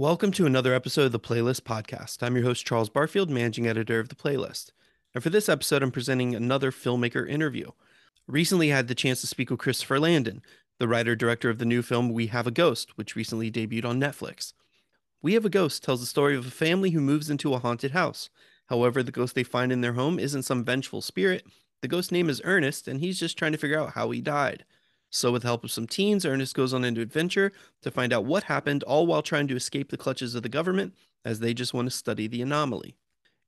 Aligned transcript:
Welcome 0.00 0.32
to 0.32 0.46
another 0.46 0.72
episode 0.72 1.04
of 1.04 1.12
the 1.12 1.20
Playlist 1.20 1.60
Podcast. 1.60 2.22
I'm 2.22 2.34
your 2.34 2.46
host, 2.46 2.64
Charles 2.64 2.88
Barfield, 2.88 3.28
managing 3.28 3.66
editor 3.66 4.00
of 4.00 4.08
the 4.08 4.14
Playlist. 4.14 4.72
And 5.12 5.22
for 5.22 5.28
this 5.28 5.46
episode, 5.46 5.82
I'm 5.82 5.90
presenting 5.90 6.34
another 6.34 6.70
filmmaker 6.70 7.28
interview. 7.28 7.72
Recently, 8.26 8.72
I 8.72 8.76
had 8.76 8.88
the 8.88 8.94
chance 8.94 9.20
to 9.20 9.26
speak 9.26 9.50
with 9.50 9.58
Christopher 9.58 10.00
Landon, 10.00 10.40
the 10.78 10.88
writer 10.88 11.14
director 11.14 11.50
of 11.50 11.58
the 11.58 11.66
new 11.66 11.82
film 11.82 12.14
We 12.14 12.28
Have 12.28 12.46
a 12.46 12.50
Ghost, 12.50 12.96
which 12.96 13.14
recently 13.14 13.50
debuted 13.50 13.84
on 13.84 14.00
Netflix. 14.00 14.54
We 15.20 15.34
Have 15.34 15.44
a 15.44 15.50
Ghost 15.50 15.84
tells 15.84 16.00
the 16.00 16.06
story 16.06 16.34
of 16.34 16.46
a 16.46 16.50
family 16.50 16.92
who 16.92 17.02
moves 17.02 17.28
into 17.28 17.52
a 17.52 17.58
haunted 17.58 17.90
house. 17.90 18.30
However, 18.70 19.02
the 19.02 19.12
ghost 19.12 19.34
they 19.34 19.42
find 19.42 19.70
in 19.70 19.82
their 19.82 19.92
home 19.92 20.18
isn't 20.18 20.44
some 20.44 20.64
vengeful 20.64 21.02
spirit. 21.02 21.44
The 21.82 21.88
ghost's 21.88 22.10
name 22.10 22.30
is 22.30 22.40
Ernest, 22.42 22.88
and 22.88 23.00
he's 23.00 23.20
just 23.20 23.36
trying 23.36 23.52
to 23.52 23.58
figure 23.58 23.78
out 23.78 23.92
how 23.92 24.12
he 24.12 24.22
died. 24.22 24.64
So, 25.10 25.32
with 25.32 25.42
the 25.42 25.48
help 25.48 25.64
of 25.64 25.72
some 25.72 25.86
teens, 25.86 26.24
Ernest 26.24 26.54
goes 26.54 26.72
on 26.72 26.84
into 26.84 27.00
adventure 27.00 27.52
to 27.82 27.90
find 27.90 28.12
out 28.12 28.24
what 28.24 28.44
happened, 28.44 28.82
all 28.84 29.06
while 29.06 29.22
trying 29.22 29.48
to 29.48 29.56
escape 29.56 29.90
the 29.90 29.96
clutches 29.96 30.34
of 30.34 30.42
the 30.42 30.48
government, 30.48 30.94
as 31.24 31.40
they 31.40 31.52
just 31.52 31.74
want 31.74 31.86
to 31.86 31.96
study 31.96 32.28
the 32.28 32.42
anomaly. 32.42 32.96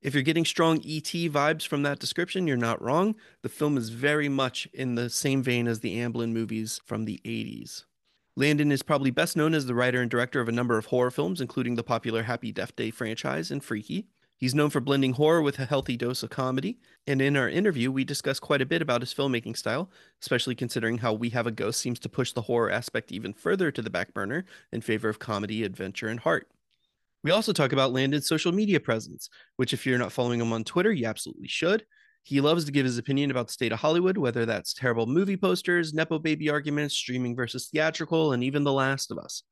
If 0.03 0.15
you're 0.15 0.25
getting 0.25 0.45
strong 0.45 0.79
ET 0.79 1.05
vibes 1.05 1.67
from 1.67 1.85
that 1.85 2.01
description, 2.01 2.49
you're 2.49 2.57
not 2.57 2.83
wrong. 2.83 3.15
The 3.43 3.49
film 3.49 3.79
is 3.79 3.91
very 3.91 4.29
much 4.29 4.69
in 4.73 4.97
the 4.97 5.09
same 5.09 5.45
vein 5.45 5.69
as 5.69 5.79
the 5.79 5.97
Amblin 5.99 6.33
movies 6.33 6.81
from 6.85 7.05
the 7.05 7.21
80s. 7.25 7.85
Landon 8.35 8.73
is 8.73 8.83
probably 8.83 9.13
best 9.13 9.37
known 9.37 9.55
as 9.55 9.67
the 9.67 9.75
writer 9.75 10.01
and 10.01 10.11
director 10.11 10.41
of 10.41 10.49
a 10.49 10.53
number 10.53 10.77
of 10.77 10.87
horror 10.87 11.13
films, 11.13 11.41
including 11.41 11.77
the 11.77 11.85
popular 11.85 12.25
Happy 12.25 12.51
Death 12.51 12.75
Day 12.75 12.91
franchise 12.91 13.53
and 13.53 13.63
Freaky. 13.63 14.09
He's 14.43 14.57
known 14.57 14.71
for 14.71 14.81
blending 14.81 15.13
horror 15.13 15.41
with 15.41 15.61
a 15.61 15.67
healthy 15.67 15.97
dose 15.97 16.25
of 16.25 16.31
comedy, 16.31 16.81
and 17.07 17.23
in 17.23 17.37
our 17.37 17.49
interview, 17.49 17.93
we 17.93 18.03
discuss 18.03 18.41
quite 18.41 18.61
a 18.61 18.67
bit 18.67 18.83
about 18.83 19.01
his 19.01 19.15
filmmaking 19.15 19.57
style, 19.57 19.89
especially 20.21 20.57
considering 20.57 20.99
how 20.99 21.13
We 21.13 21.31
Have 21.31 21.47
a 21.47 21.53
Ghost 21.53 21.79
seems 21.79 22.01
to 22.01 22.09
push 22.09 22.33
the 22.33 22.43
horror 22.43 22.69
aspect 22.69 23.13
even 23.13 23.35
further 23.35 23.71
to 23.71 23.81
the 23.81 23.89
back 23.89 24.13
burner 24.13 24.45
in 24.73 24.81
favor 24.81 25.09
of 25.09 25.21
comedy, 25.21 25.63
adventure, 25.63 26.09
and 26.09 26.19
heart. 26.19 26.49
We 27.23 27.31
also 27.31 27.53
talk 27.53 27.73
about 27.73 27.93
Landon's 27.93 28.27
social 28.27 28.51
media 28.51 28.81
presence, 28.81 29.31
which, 29.59 29.73
if 29.73 29.87
you're 29.87 29.97
not 29.97 30.11
following 30.11 30.41
him 30.41 30.53
on 30.53 30.65
Twitter, 30.65 30.91
you 30.91 31.07
absolutely 31.07 31.47
should. 31.47 31.87
He 32.25 32.41
loves 32.41 32.65
to 32.65 32.73
give 32.73 32.85
his 32.85 32.99
opinion 32.99 33.31
about 33.31 33.47
the 33.47 33.53
state 33.53 33.71
of 33.71 33.79
Hollywood, 33.79 34.19
whether 34.19 34.45
that's 34.45 34.75
terrible 34.75 35.07
movie 35.07 35.37
posters, 35.37 35.95
Nepo 35.95 36.19
baby 36.19 36.51
arguments, 36.51 36.97
streaming 36.97 37.37
versus 37.37 37.69
theatrical, 37.69 38.33
and 38.33 38.43
even 38.43 38.65
The 38.65 38.73
Last 38.73 39.13
of 39.13 39.19
Us. 39.19 39.45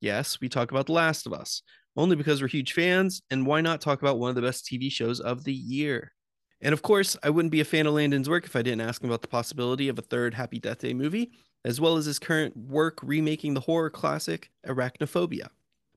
Yes, 0.00 0.40
we 0.40 0.48
talk 0.48 0.72
about 0.72 0.86
The 0.86 0.94
Last 0.94 1.28
of 1.28 1.32
Us, 1.32 1.62
only 1.96 2.16
because 2.16 2.40
we're 2.40 2.48
huge 2.48 2.72
fans, 2.72 3.22
and 3.30 3.46
why 3.46 3.60
not 3.60 3.80
talk 3.80 4.00
about 4.00 4.18
one 4.18 4.30
of 4.30 4.36
the 4.36 4.42
best 4.42 4.64
TV 4.64 4.90
shows 4.90 5.20
of 5.20 5.44
the 5.44 5.52
year? 5.52 6.12
And 6.60 6.72
of 6.72 6.82
course, 6.82 7.16
I 7.22 7.30
wouldn't 7.30 7.52
be 7.52 7.60
a 7.60 7.64
fan 7.64 7.86
of 7.86 7.94
Landon's 7.94 8.28
work 8.28 8.44
if 8.44 8.54
I 8.54 8.62
didn't 8.62 8.82
ask 8.82 9.02
him 9.02 9.10
about 9.10 9.22
the 9.22 9.28
possibility 9.28 9.88
of 9.88 9.98
a 9.98 10.02
third 10.02 10.34
Happy 10.34 10.58
Death 10.58 10.78
Day 10.78 10.94
movie, 10.94 11.32
as 11.64 11.80
well 11.80 11.96
as 11.96 12.06
his 12.06 12.18
current 12.18 12.56
work 12.56 12.98
remaking 13.02 13.54
the 13.54 13.60
horror 13.60 13.90
classic 13.90 14.50
Arachnophobia. 14.66 15.48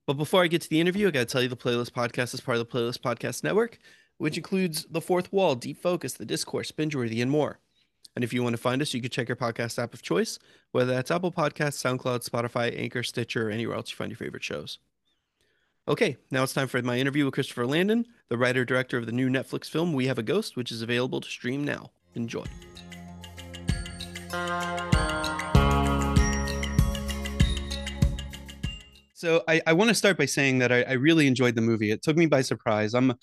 But 0.08 0.14
before 0.16 0.44
I 0.44 0.48
get 0.48 0.62
to 0.62 0.70
the 0.70 0.80
interview, 0.80 1.08
I 1.08 1.12
got 1.12 1.20
to 1.20 1.26
tell 1.26 1.42
you 1.42 1.50
the 1.50 1.56
Playlist 1.56 1.92
Podcast 1.92 2.34
is 2.34 2.42
part 2.42 2.58
of 2.58 2.68
the 2.68 2.78
Playlist 2.78 3.00
Podcast 3.00 3.44
Network, 3.44 3.80
which 4.18 4.38
includes 4.38 4.86
The 4.90 5.02
Fourth 5.02 5.32
Wall, 5.32 5.56
Deep 5.56 5.82
Focus, 5.82 6.14
The 6.14 6.26
Discourse, 6.26 6.72
Bingeworthy, 6.72 7.22
and 7.22 7.32
more. 7.32 7.60
And 8.16 8.24
if 8.24 8.32
you 8.32 8.44
want 8.44 8.56
to 8.56 8.62
find 8.62 8.82
us, 8.82 8.94
you 8.94 9.02
can 9.02 9.10
check 9.10 9.28
your 9.28 9.36
podcast 9.36 9.82
app 9.82 9.94
of 9.94 10.02
choice, 10.02 10.40
whether 10.72 10.94
that's 10.94 11.12
Apple 11.12 11.32
Podcasts, 11.32 11.84
SoundCloud, 11.84 12.28
Spotify, 12.28 12.80
Anchor, 12.80 13.04
Stitcher, 13.04 13.50
or 13.50 13.52
anywhere 13.52 13.76
else 13.76 13.90
you 13.92 13.98
find 13.98 14.12
your 14.12 14.18
favorite 14.18 14.44
shows. 14.44 14.80
Okay, 15.88 16.18
now 16.32 16.42
it's 16.42 16.52
time 16.52 16.68
for 16.68 16.82
my 16.82 16.98
interview 16.98 17.26
with 17.26 17.36
Christopher 17.36 17.68
Landon, 17.68 18.08
the 18.30 18.40
writer 18.40 18.66
director 18.66 18.98
of 18.98 19.06
the 19.06 19.12
new 19.12 19.30
Netflix 19.30 19.70
film 19.70 19.94
We 19.94 20.08
Have 20.08 20.18
a 20.18 20.24
Ghost, 20.24 20.56
which 20.56 20.72
is 20.72 20.82
available 20.82 21.22
to 21.22 21.30
stream 21.30 21.64
now. 21.64 21.92
Enjoy. 22.16 22.44
So 29.14 29.44
I, 29.48 29.62
I 29.68 29.74
want 29.74 29.90
to 29.90 29.94
start 29.94 30.18
by 30.18 30.26
saying 30.26 30.58
that 30.58 30.72
I, 30.72 30.82
I, 30.82 30.94
really 30.94 31.28
enjoyed 31.28 31.56
the 31.56 31.62
movie. 31.62 31.92
It 31.92 32.02
took 32.02 32.18
me 32.18 32.26
by 32.26 32.42
surprise. 32.42 32.96
I'm 32.96 33.14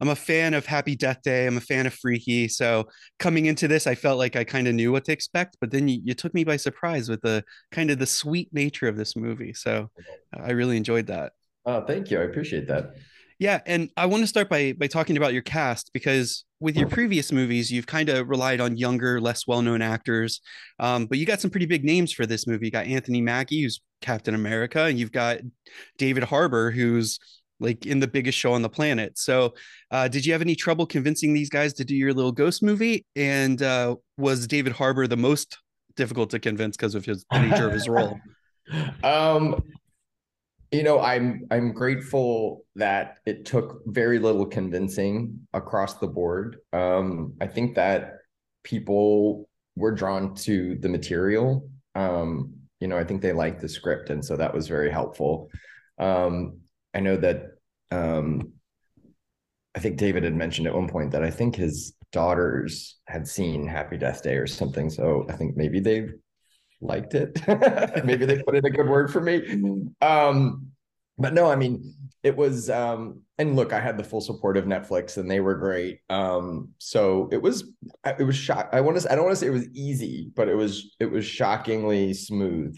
I'm 0.00 0.08
a 0.08 0.16
fan 0.16 0.52
of 0.52 0.66
Happy 0.66 0.96
Death 0.96 1.22
Day. 1.22 1.46
I'm 1.46 1.56
a 1.56 1.62
fan 1.62 1.86
of 1.86 1.94
Freaky. 1.94 2.48
So 2.48 2.88
coming 3.18 3.46
into 3.46 3.66
this, 3.66 3.86
I 3.86 3.94
felt 3.94 4.18
like 4.18 4.36
I 4.36 4.44
kind 4.44 4.68
of 4.68 4.74
knew 4.74 4.92
what 4.92 5.04
to 5.06 5.12
expect, 5.12 5.56
but 5.60 5.70
then 5.70 5.88
you, 5.88 6.00
you 6.04 6.14
took 6.14 6.34
me 6.34 6.44
by 6.44 6.56
surprise 6.56 7.08
with 7.08 7.22
the 7.22 7.44
kind 7.70 7.90
of 7.90 7.98
the 7.98 8.06
sweet 8.06 8.52
nature 8.52 8.88
of 8.88 8.96
this 8.96 9.16
movie. 9.16 9.54
So 9.54 9.90
I 10.32 10.52
really 10.52 10.76
enjoyed 10.76 11.06
that. 11.08 11.32
Oh, 11.66 11.84
thank 11.84 12.10
you. 12.10 12.20
I 12.20 12.24
appreciate 12.24 12.68
that. 12.68 12.94
Yeah, 13.38 13.60
and 13.64 13.88
I 13.96 14.04
want 14.04 14.22
to 14.22 14.26
start 14.26 14.50
by 14.50 14.72
by 14.72 14.86
talking 14.86 15.16
about 15.16 15.32
your 15.32 15.42
cast 15.42 15.90
because 15.94 16.44
with 16.60 16.76
your 16.76 16.88
previous 16.88 17.32
movies, 17.32 17.72
you've 17.72 17.86
kind 17.86 18.10
of 18.10 18.28
relied 18.28 18.60
on 18.60 18.76
younger, 18.76 19.18
less 19.18 19.46
well-known 19.46 19.80
actors, 19.80 20.42
um, 20.78 21.06
but 21.06 21.16
you 21.16 21.24
got 21.24 21.40
some 21.40 21.50
pretty 21.50 21.64
big 21.64 21.82
names 21.82 22.12
for 22.12 22.26
this 22.26 22.46
movie. 22.46 22.66
You 22.66 22.70
got 22.70 22.84
Anthony 22.84 23.22
Mackie, 23.22 23.62
who's 23.62 23.80
Captain 24.02 24.34
America, 24.34 24.84
and 24.84 24.98
you've 24.98 25.10
got 25.10 25.38
David 25.96 26.24
Harbour, 26.24 26.70
who's 26.70 27.18
like 27.60 27.86
in 27.86 28.00
the 28.00 28.08
biggest 28.08 28.36
show 28.36 28.52
on 28.52 28.60
the 28.60 28.68
planet. 28.68 29.18
So, 29.18 29.54
uh, 29.90 30.08
did 30.08 30.26
you 30.26 30.32
have 30.32 30.42
any 30.42 30.54
trouble 30.54 30.86
convincing 30.86 31.32
these 31.32 31.48
guys 31.48 31.72
to 31.74 31.84
do 31.84 31.94
your 31.94 32.12
little 32.12 32.32
ghost 32.32 32.62
movie? 32.62 33.06
And 33.16 33.62
uh, 33.62 33.96
was 34.18 34.46
David 34.46 34.72
Harbour 34.72 35.06
the 35.06 35.16
most 35.16 35.58
difficult 35.96 36.30
to 36.30 36.38
convince 36.38 36.76
because 36.76 36.94
of 36.94 37.06
his 37.06 37.24
the 37.30 37.40
nature 37.40 37.66
of 37.66 37.72
his 37.72 37.88
role? 37.88 38.18
Um, 39.02 39.62
you 40.72 40.82
know 40.82 41.00
i'm 41.00 41.46
i'm 41.50 41.72
grateful 41.72 42.64
that 42.76 43.18
it 43.26 43.44
took 43.44 43.82
very 43.86 44.18
little 44.18 44.46
convincing 44.46 45.40
across 45.52 45.98
the 45.98 46.06
board. 46.06 46.58
Um 46.72 47.34
i 47.40 47.46
think 47.46 47.74
that 47.74 48.18
people 48.62 49.48
were 49.76 49.92
drawn 49.92 50.34
to 50.34 50.76
the 50.76 50.88
material. 50.88 51.68
Um 51.94 52.54
you 52.78 52.88
know 52.88 52.98
i 52.98 53.04
think 53.04 53.20
they 53.20 53.32
liked 53.32 53.60
the 53.60 53.68
script 53.68 54.10
and 54.10 54.24
so 54.24 54.36
that 54.36 54.54
was 54.54 54.68
very 54.68 54.90
helpful. 54.90 55.50
Um 55.98 56.60
i 56.94 57.00
know 57.00 57.16
that 57.16 57.42
um 57.90 58.52
i 59.74 59.78
think 59.80 59.96
david 59.96 60.24
had 60.24 60.34
mentioned 60.34 60.66
at 60.66 60.74
one 60.74 60.88
point 60.88 61.10
that 61.12 61.22
i 61.22 61.30
think 61.30 61.54
his 61.56 61.94
daughters 62.12 62.98
had 63.06 63.26
seen 63.26 63.66
happy 63.66 63.96
death 63.96 64.22
day 64.22 64.34
or 64.34 64.46
something 64.46 64.90
so 64.90 65.26
i 65.28 65.32
think 65.32 65.56
maybe 65.56 65.80
they 65.80 66.08
liked 66.80 67.14
it. 67.14 67.40
Maybe 68.04 68.26
they 68.26 68.42
put 68.42 68.54
in 68.54 68.64
a 68.64 68.70
good 68.70 68.88
word 68.88 69.12
for 69.12 69.20
me. 69.20 69.88
Um, 70.00 70.70
but 71.18 71.34
no, 71.34 71.50
I 71.50 71.56
mean, 71.56 71.94
it 72.22 72.36
was 72.36 72.70
um, 72.70 73.22
and 73.38 73.56
look, 73.56 73.72
I 73.72 73.80
had 73.80 73.96
the 73.96 74.04
full 74.04 74.20
support 74.20 74.56
of 74.56 74.64
Netflix 74.64 75.16
and 75.16 75.30
they 75.30 75.40
were 75.40 75.54
great. 75.54 76.00
Um, 76.10 76.70
so 76.78 77.28
it 77.32 77.40
was 77.40 77.70
it 78.18 78.24
was 78.24 78.36
shock. 78.36 78.68
I 78.72 78.80
want 78.80 79.00
to 79.00 79.10
I 79.10 79.14
don't 79.14 79.24
want 79.24 79.36
to 79.36 79.40
say 79.40 79.46
it 79.46 79.50
was 79.50 79.68
easy, 79.72 80.30
but 80.34 80.48
it 80.48 80.54
was 80.54 80.94
it 81.00 81.06
was 81.06 81.24
shockingly 81.24 82.12
smooth. 82.14 82.76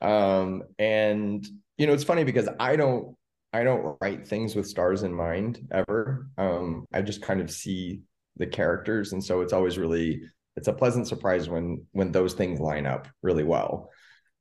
Um, 0.00 0.62
and 0.78 1.44
you 1.78 1.86
know, 1.86 1.92
it's 1.92 2.04
funny 2.04 2.24
because 2.24 2.48
I 2.60 2.76
don't 2.76 3.16
I 3.52 3.64
don't 3.64 3.96
write 4.00 4.26
things 4.26 4.54
with 4.54 4.68
stars 4.68 5.02
in 5.02 5.12
mind 5.14 5.66
ever. 5.70 6.28
Um, 6.38 6.86
I 6.92 7.02
just 7.02 7.22
kind 7.22 7.40
of 7.40 7.50
see 7.50 8.02
the 8.36 8.46
characters, 8.46 9.12
and 9.12 9.22
so 9.22 9.40
it's 9.40 9.52
always 9.52 9.78
really 9.78 10.22
it's 10.56 10.68
a 10.68 10.72
pleasant 10.72 11.08
surprise 11.08 11.48
when 11.48 11.86
when 11.92 12.12
those 12.12 12.34
things 12.34 12.60
line 12.60 12.86
up 12.86 13.08
really 13.22 13.44
well. 13.44 13.90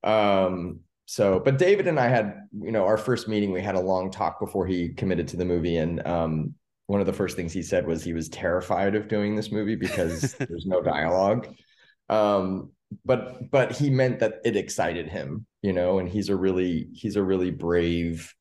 Um, 0.04 0.82
so, 1.06 1.40
but 1.40 1.58
David 1.58 1.88
and 1.88 2.00
I 2.00 2.08
had, 2.08 2.48
you 2.54 2.72
know, 2.72 2.86
our 2.86 2.98
first 2.98 3.28
meeting, 3.28 3.52
we 3.52 3.62
had 3.62 3.76
a 3.76 3.80
long 3.80 4.10
talk 4.10 4.40
before 4.40 4.66
he 4.66 4.90
committed 4.90 5.28
to 5.30 5.38
the 5.38 5.46
movie, 5.46 5.78
and 5.78 6.06
um, 6.08 6.56
one 6.88 7.02
of 7.02 7.08
the 7.08 7.14
first 7.14 7.36
things 7.36 7.52
he 7.52 7.62
said 7.62 7.86
was 7.86 8.04
he 8.04 8.14
was 8.14 8.30
terrified 8.30 8.96
of 8.96 9.08
doing 9.08 9.36
this 9.36 9.52
movie 9.52 9.76
because 9.76 10.34
there's 10.40 10.66
no 10.66 10.82
dialogue. 10.82 11.48
Um, 12.10 12.72
but 13.06 13.50
but 13.52 13.72
he 13.72 13.90
meant 13.90 14.20
that 14.20 14.36
it 14.46 14.56
excited 14.56 15.10
him, 15.10 15.46
you 15.62 15.74
know, 15.74 16.00
and 16.00 16.08
he's 16.08 16.30
a 16.30 16.36
really 16.36 16.88
he's 16.94 17.16
a 17.16 17.24
really 17.24 17.52
brave, 17.52 18.34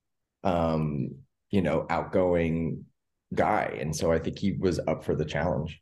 um, 0.44 1.10
you 1.50 1.62
know, 1.62 1.86
outgoing 1.88 2.84
guy, 3.34 3.76
and 3.80 3.94
so 3.94 4.12
I 4.12 4.18
think 4.18 4.38
he 4.38 4.52
was 4.52 4.78
up 4.86 5.04
for 5.04 5.16
the 5.16 5.24
challenge. 5.24 5.80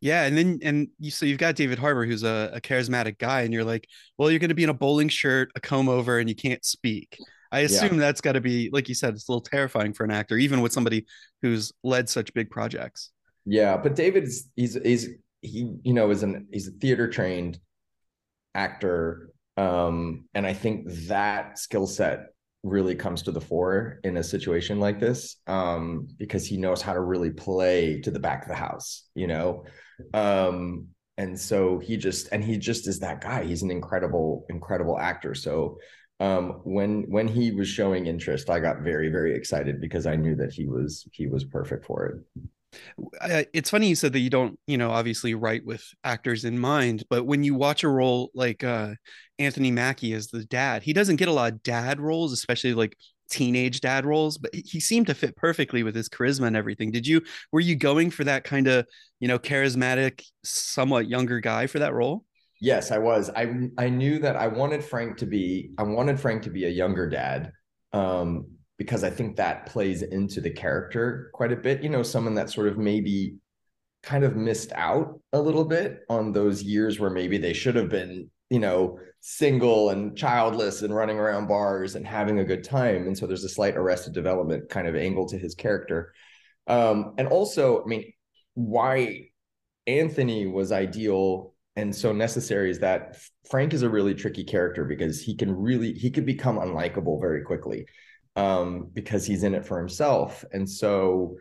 Yeah, 0.00 0.24
and 0.24 0.36
then 0.36 0.58
and 0.62 0.88
you 0.98 1.10
so 1.10 1.26
you've 1.26 1.38
got 1.38 1.56
David 1.56 1.78
Harbour, 1.78 2.06
who's 2.06 2.22
a, 2.22 2.50
a 2.54 2.60
charismatic 2.60 3.18
guy, 3.18 3.42
and 3.42 3.52
you're 3.52 3.64
like, 3.64 3.88
well, 4.16 4.30
you're 4.30 4.38
going 4.38 4.50
to 4.50 4.54
be 4.54 4.62
in 4.62 4.70
a 4.70 4.74
bowling 4.74 5.08
shirt, 5.08 5.50
a 5.56 5.60
comb 5.60 5.88
over, 5.88 6.18
and 6.18 6.28
you 6.28 6.36
can't 6.36 6.64
speak. 6.64 7.18
I 7.50 7.60
assume 7.60 7.94
yeah. 7.94 8.00
that's 8.00 8.20
got 8.20 8.32
to 8.32 8.40
be, 8.40 8.68
like 8.72 8.88
you 8.88 8.94
said, 8.94 9.14
it's 9.14 9.28
a 9.28 9.32
little 9.32 9.42
terrifying 9.42 9.92
for 9.92 10.04
an 10.04 10.10
actor, 10.10 10.36
even 10.36 10.60
with 10.60 10.72
somebody 10.72 11.06
who's 11.42 11.72
led 11.82 12.08
such 12.08 12.32
big 12.34 12.50
projects. 12.50 13.10
Yeah, 13.44 13.76
but 13.76 13.96
David 13.96 14.24
is 14.24 14.48
he's 14.54 14.74
he's 14.74 15.08
he 15.40 15.72
you 15.82 15.94
know 15.94 16.10
is 16.10 16.22
an 16.22 16.46
he's 16.52 16.68
a 16.68 16.72
theater 16.72 17.08
trained 17.08 17.58
actor, 18.54 19.30
um, 19.56 20.26
and 20.34 20.46
I 20.46 20.52
think 20.52 20.86
that 21.06 21.58
skill 21.58 21.86
set 21.86 22.26
really 22.62 22.94
comes 22.94 23.22
to 23.22 23.32
the 23.32 23.40
fore 23.40 24.00
in 24.04 24.16
a 24.16 24.22
situation 24.22 24.80
like 24.80 25.00
this 25.00 25.36
um, 25.46 26.08
because 26.18 26.46
he 26.46 26.56
knows 26.56 26.82
how 26.82 26.92
to 26.92 27.00
really 27.00 27.30
play 27.30 28.00
to 28.00 28.10
the 28.10 28.18
back 28.18 28.42
of 28.42 28.48
the 28.48 28.54
house, 28.54 29.08
you 29.14 29.26
know. 29.26 29.64
Um, 30.14 30.88
and 31.16 31.38
so 31.38 31.78
he 31.78 31.96
just 31.96 32.28
and 32.30 32.44
he 32.44 32.56
just 32.58 32.86
is 32.86 33.00
that 33.00 33.20
guy. 33.20 33.44
He's 33.44 33.62
an 33.62 33.70
incredible, 33.70 34.46
incredible 34.48 34.98
actor. 34.98 35.34
So 35.34 35.78
um, 36.20 36.60
when 36.64 37.04
when 37.08 37.28
he 37.28 37.50
was 37.50 37.68
showing 37.68 38.06
interest, 38.06 38.50
I 38.50 38.60
got 38.60 38.80
very, 38.80 39.08
very 39.08 39.34
excited 39.34 39.80
because 39.80 40.06
I 40.06 40.16
knew 40.16 40.34
that 40.36 40.52
he 40.52 40.66
was 40.66 41.06
he 41.12 41.26
was 41.26 41.44
perfect 41.44 41.86
for 41.86 42.06
it. 42.06 43.48
It's 43.52 43.70
funny 43.70 43.88
you 43.88 43.94
said 43.94 44.12
that 44.12 44.18
you 44.20 44.30
don't, 44.30 44.58
you 44.66 44.76
know, 44.76 44.90
obviously 44.90 45.34
write 45.34 45.64
with 45.64 45.82
actors 46.04 46.44
in 46.44 46.58
mind, 46.58 47.04
but 47.08 47.24
when 47.24 47.42
you 47.42 47.54
watch 47.54 47.82
a 47.82 47.88
role 47.88 48.30
like 48.34 48.62
uh, 48.62 48.94
Anthony 49.38 49.70
Mackie 49.70 50.12
as 50.12 50.28
the 50.28 50.44
dad, 50.44 50.82
he 50.82 50.92
doesn't 50.92 51.16
get 51.16 51.28
a 51.28 51.32
lot 51.32 51.52
of 51.52 51.62
dad 51.62 51.98
roles, 51.98 52.32
especially 52.32 52.74
like 52.74 52.96
teenage 53.30 53.80
dad 53.80 54.04
roles, 54.06 54.38
but 54.38 54.54
he 54.54 54.80
seemed 54.80 55.06
to 55.08 55.14
fit 55.14 55.36
perfectly 55.36 55.82
with 55.82 55.94
his 55.94 56.08
charisma 56.08 56.46
and 56.46 56.56
everything. 56.56 56.90
Did 56.90 57.06
you 57.06 57.22
were 57.52 57.60
you 57.60 57.76
going 57.76 58.10
for 58.10 58.24
that 58.24 58.44
kind 58.44 58.66
of, 58.66 58.86
you 59.20 59.28
know, 59.28 59.38
charismatic, 59.38 60.24
somewhat 60.44 61.08
younger 61.08 61.40
guy 61.40 61.66
for 61.66 61.78
that 61.80 61.94
role? 61.94 62.24
Yes, 62.60 62.90
I 62.90 62.98
was. 62.98 63.30
I 63.30 63.68
I 63.78 63.88
knew 63.88 64.18
that 64.20 64.36
I 64.36 64.48
wanted 64.48 64.84
Frank 64.84 65.18
to 65.18 65.26
be 65.26 65.70
I 65.78 65.84
wanted 65.84 66.18
Frank 66.18 66.42
to 66.44 66.50
be 66.50 66.64
a 66.64 66.70
younger 66.70 67.08
dad. 67.08 67.52
Um 67.92 68.46
because 68.78 69.02
I 69.02 69.10
think 69.10 69.36
that 69.36 69.66
plays 69.66 70.02
into 70.02 70.40
the 70.40 70.50
character 70.50 71.30
quite 71.34 71.52
a 71.52 71.56
bit. 71.56 71.82
You 71.82 71.88
know, 71.88 72.02
someone 72.02 72.34
that 72.34 72.50
sort 72.50 72.68
of 72.68 72.78
maybe 72.78 73.36
kind 74.02 74.24
of 74.24 74.36
missed 74.36 74.72
out 74.74 75.20
a 75.32 75.40
little 75.40 75.64
bit 75.64 76.00
on 76.08 76.32
those 76.32 76.62
years 76.62 77.00
where 77.00 77.10
maybe 77.10 77.38
they 77.38 77.52
should 77.52 77.74
have 77.74 77.88
been, 77.88 78.30
you 78.50 78.60
know, 78.60 78.98
single 79.20 79.90
and 79.90 80.16
childless 80.16 80.82
and 80.82 80.94
running 80.94 81.18
around 81.18 81.48
bars 81.48 81.94
and 81.94 82.06
having 82.06 82.38
a 82.38 82.44
good 82.44 82.64
time. 82.64 83.06
And 83.06 83.16
so 83.16 83.26
there's 83.26 83.44
a 83.44 83.48
slight 83.48 83.76
arrested 83.76 84.14
development 84.14 84.68
kind 84.68 84.86
of 84.86 84.94
angle 84.94 85.28
to 85.28 85.38
his 85.38 85.54
character. 85.54 86.12
Um, 86.66 87.14
and 87.18 87.28
also, 87.28 87.82
I 87.82 87.86
mean, 87.86 88.12
why 88.54 89.30
Anthony 89.86 90.46
was 90.46 90.72
ideal 90.72 91.54
and 91.76 91.94
so 91.94 92.12
necessary 92.12 92.70
is 92.70 92.80
that 92.80 93.18
Frank 93.48 93.72
is 93.72 93.82
a 93.82 93.88
really 93.88 94.12
tricky 94.12 94.42
character 94.42 94.84
because 94.84 95.22
he 95.22 95.36
can 95.36 95.54
really 95.54 95.92
he 95.92 96.10
could 96.10 96.26
become 96.26 96.58
unlikable 96.58 97.20
very 97.20 97.42
quickly 97.42 97.86
um, 98.34 98.90
because 98.92 99.24
he's 99.24 99.44
in 99.44 99.54
it 99.54 99.64
for 99.64 99.78
himself. 99.78 100.44
And 100.52 100.68
so 100.68 101.36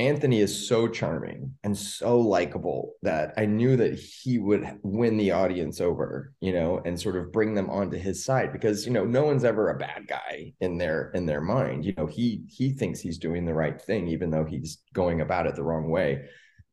Anthony 0.00 0.40
is 0.40 0.66
so 0.66 0.88
charming 0.88 1.54
and 1.62 1.76
so 1.76 2.18
likable 2.18 2.94
that 3.02 3.34
I 3.36 3.44
knew 3.44 3.76
that 3.76 3.98
he 3.98 4.38
would 4.38 4.66
win 4.82 5.18
the 5.18 5.32
audience 5.32 5.78
over, 5.78 6.32
you 6.40 6.54
know, 6.54 6.80
and 6.86 6.98
sort 6.98 7.16
of 7.16 7.30
bring 7.30 7.54
them 7.54 7.68
onto 7.68 7.98
his 7.98 8.24
side 8.24 8.50
because 8.50 8.86
you 8.86 8.92
know 8.92 9.04
no 9.04 9.24
one's 9.24 9.44
ever 9.44 9.68
a 9.68 9.78
bad 9.78 10.08
guy 10.08 10.54
in 10.60 10.78
their 10.78 11.10
in 11.10 11.26
their 11.26 11.42
mind. 11.42 11.84
You 11.84 11.92
know, 11.98 12.06
he 12.06 12.44
he 12.48 12.72
thinks 12.72 13.00
he's 13.00 13.18
doing 13.18 13.44
the 13.44 13.52
right 13.52 13.78
thing 13.78 14.08
even 14.08 14.30
though 14.30 14.46
he's 14.46 14.78
going 14.94 15.20
about 15.20 15.46
it 15.46 15.54
the 15.54 15.64
wrong 15.64 15.90
way. 15.90 16.22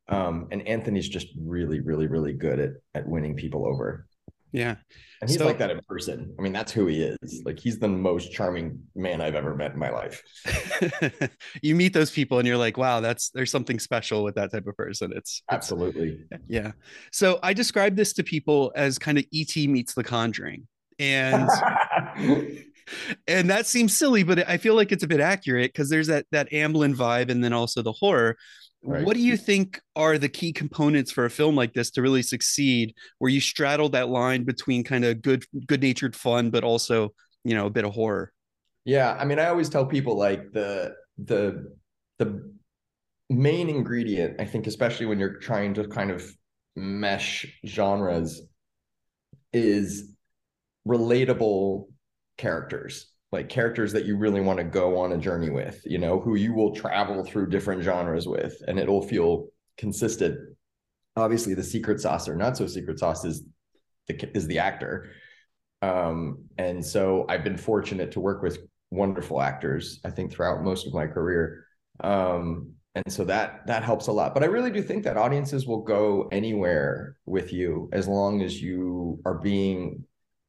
Um, 0.07 0.47
and 0.51 0.65
Anthony's 0.65 1.09
just 1.09 1.27
really, 1.37 1.81
really, 1.81 2.07
really 2.07 2.33
good 2.33 2.61
at 2.61 2.71
at 2.95 3.09
winning 3.09 3.35
people 3.35 3.67
over. 3.67 4.06
Yeah. 4.51 4.75
And 5.21 5.29
he's 5.29 5.39
so, 5.39 5.45
like 5.45 5.57
that 5.57 5.71
in 5.71 5.81
person. 5.87 6.33
I 6.37 6.41
mean, 6.41 6.53
that's 6.53 6.71
who 6.71 6.85
he 6.85 7.01
is. 7.01 7.41
Like 7.43 7.59
he's 7.59 7.79
the 7.79 7.87
most 7.87 8.31
charming 8.31 8.79
man 8.95 9.19
I've 9.19 9.35
ever 9.35 9.55
met 9.55 9.73
in 9.73 9.79
my 9.79 9.89
life. 9.89 10.21
you 11.61 11.75
meet 11.75 11.93
those 11.93 12.11
people 12.11 12.37
and 12.37 12.47
you're 12.47 12.57
like, 12.57 12.77
wow, 12.77 12.99
that's 12.99 13.29
there's 13.31 13.51
something 13.51 13.79
special 13.79 14.23
with 14.23 14.35
that 14.35 14.51
type 14.51 14.67
of 14.67 14.75
person. 14.75 15.11
It's, 15.11 15.17
it's 15.17 15.43
absolutely. 15.51 16.19
Yeah. 16.47 16.71
So 17.11 17.39
I 17.43 17.53
describe 17.53 17.95
this 17.95 18.13
to 18.13 18.23
people 18.23 18.71
as 18.75 18.97
kind 18.99 19.17
of 19.17 19.25
ET 19.33 19.55
meets 19.55 19.93
the 19.93 20.03
conjuring. 20.03 20.67
And 20.99 21.49
and 23.27 23.49
that 23.49 23.65
seems 23.65 23.97
silly, 23.97 24.23
but 24.23 24.47
I 24.47 24.57
feel 24.57 24.75
like 24.75 24.91
it's 24.91 25.03
a 25.03 25.07
bit 25.07 25.19
accurate 25.19 25.73
because 25.73 25.89
there's 25.89 26.07
that 26.07 26.25
that 26.31 26.49
Amblin 26.51 26.95
vibe 26.95 27.29
and 27.29 27.43
then 27.43 27.53
also 27.53 27.81
the 27.81 27.91
horror. 27.91 28.37
Right. 28.87 29.05
What 29.05 29.17
do 29.17 29.21
you 29.21 29.35
think 29.35 29.81
are 29.97 30.17
the 30.17 30.29
key 30.29 30.53
components 30.53 31.11
for 31.11 31.25
a 31.25 31.29
film 31.29 31.57
like 31.57 31.73
this 31.73 31.91
to 31.91 32.01
really 32.01 32.21
succeed, 32.21 32.95
where 33.19 33.29
you 33.29 33.41
straddle 33.41 33.89
that 33.89 34.07
line 34.07 34.45
between 34.45 34.85
kind 34.85 35.03
of 35.03 35.21
good, 35.21 35.43
good-natured 35.65 36.15
fun, 36.15 36.51
but 36.51 36.63
also 36.63 37.13
you 37.43 37.53
know 37.53 37.65
a 37.65 37.69
bit 37.69 37.83
of 37.83 37.93
horror? 37.93 38.31
Yeah, 38.85 39.17
I 39.19 39.25
mean, 39.25 39.39
I 39.39 39.47
always 39.47 39.67
tell 39.67 39.85
people 39.85 40.17
like 40.17 40.53
the 40.53 40.95
the 41.17 41.75
the 42.17 42.49
main 43.29 43.67
ingredient, 43.67 44.39
I 44.39 44.45
think, 44.45 44.67
especially 44.67 45.05
when 45.05 45.19
you're 45.19 45.37
trying 45.39 45.73
to 45.73 45.85
kind 45.89 46.09
of 46.09 46.25
mesh 46.77 47.45
genres, 47.65 48.41
is 49.51 50.15
relatable 50.87 51.87
characters 52.37 53.11
like 53.31 53.49
characters 53.49 53.91
that 53.93 54.05
you 54.05 54.17
really 54.17 54.41
want 54.41 54.57
to 54.57 54.63
go 54.63 54.97
on 54.99 55.11
a 55.11 55.17
journey 55.17 55.49
with, 55.49 55.81
you 55.85 55.97
know, 55.97 56.19
who 56.19 56.35
you 56.35 56.53
will 56.53 56.73
travel 56.73 57.23
through 57.23 57.49
different 57.49 57.83
genres 57.83 58.27
with, 58.27 58.55
and 58.67 58.79
it'll 58.79 59.01
feel 59.01 59.47
consistent. 59.77 60.37
Obviously, 61.15 61.53
the 61.53 61.63
secret 61.63 61.99
sauce 61.99 62.27
or 62.27 62.35
not 62.35 62.55
so 62.55 62.67
secret 62.67 62.99
sauce 62.99 63.25
is 63.25 63.43
the 64.07 64.37
is 64.37 64.47
the 64.47 64.59
actor, 64.59 65.11
um, 65.81 66.45
and 66.57 66.85
so 66.85 67.25
I've 67.27 67.43
been 67.43 67.57
fortunate 67.57 68.11
to 68.13 68.19
work 68.19 68.41
with 68.41 68.59
wonderful 68.91 69.41
actors. 69.41 69.99
I 70.05 70.09
think 70.09 70.31
throughout 70.31 70.63
most 70.63 70.87
of 70.87 70.93
my 70.93 71.07
career, 71.07 71.65
um, 71.99 72.71
and 72.95 73.11
so 73.11 73.25
that 73.25 73.67
that 73.67 73.83
helps 73.83 74.07
a 74.07 74.11
lot. 74.11 74.33
But 74.33 74.43
I 74.43 74.47
really 74.47 74.71
do 74.71 74.81
think 74.81 75.03
that 75.03 75.17
audiences 75.17 75.67
will 75.67 75.81
go 75.81 76.29
anywhere 76.31 77.17
with 77.25 77.51
you 77.51 77.89
as 77.91 78.07
long 78.07 78.41
as 78.41 78.61
you 78.61 79.19
are 79.25 79.39
being 79.39 80.05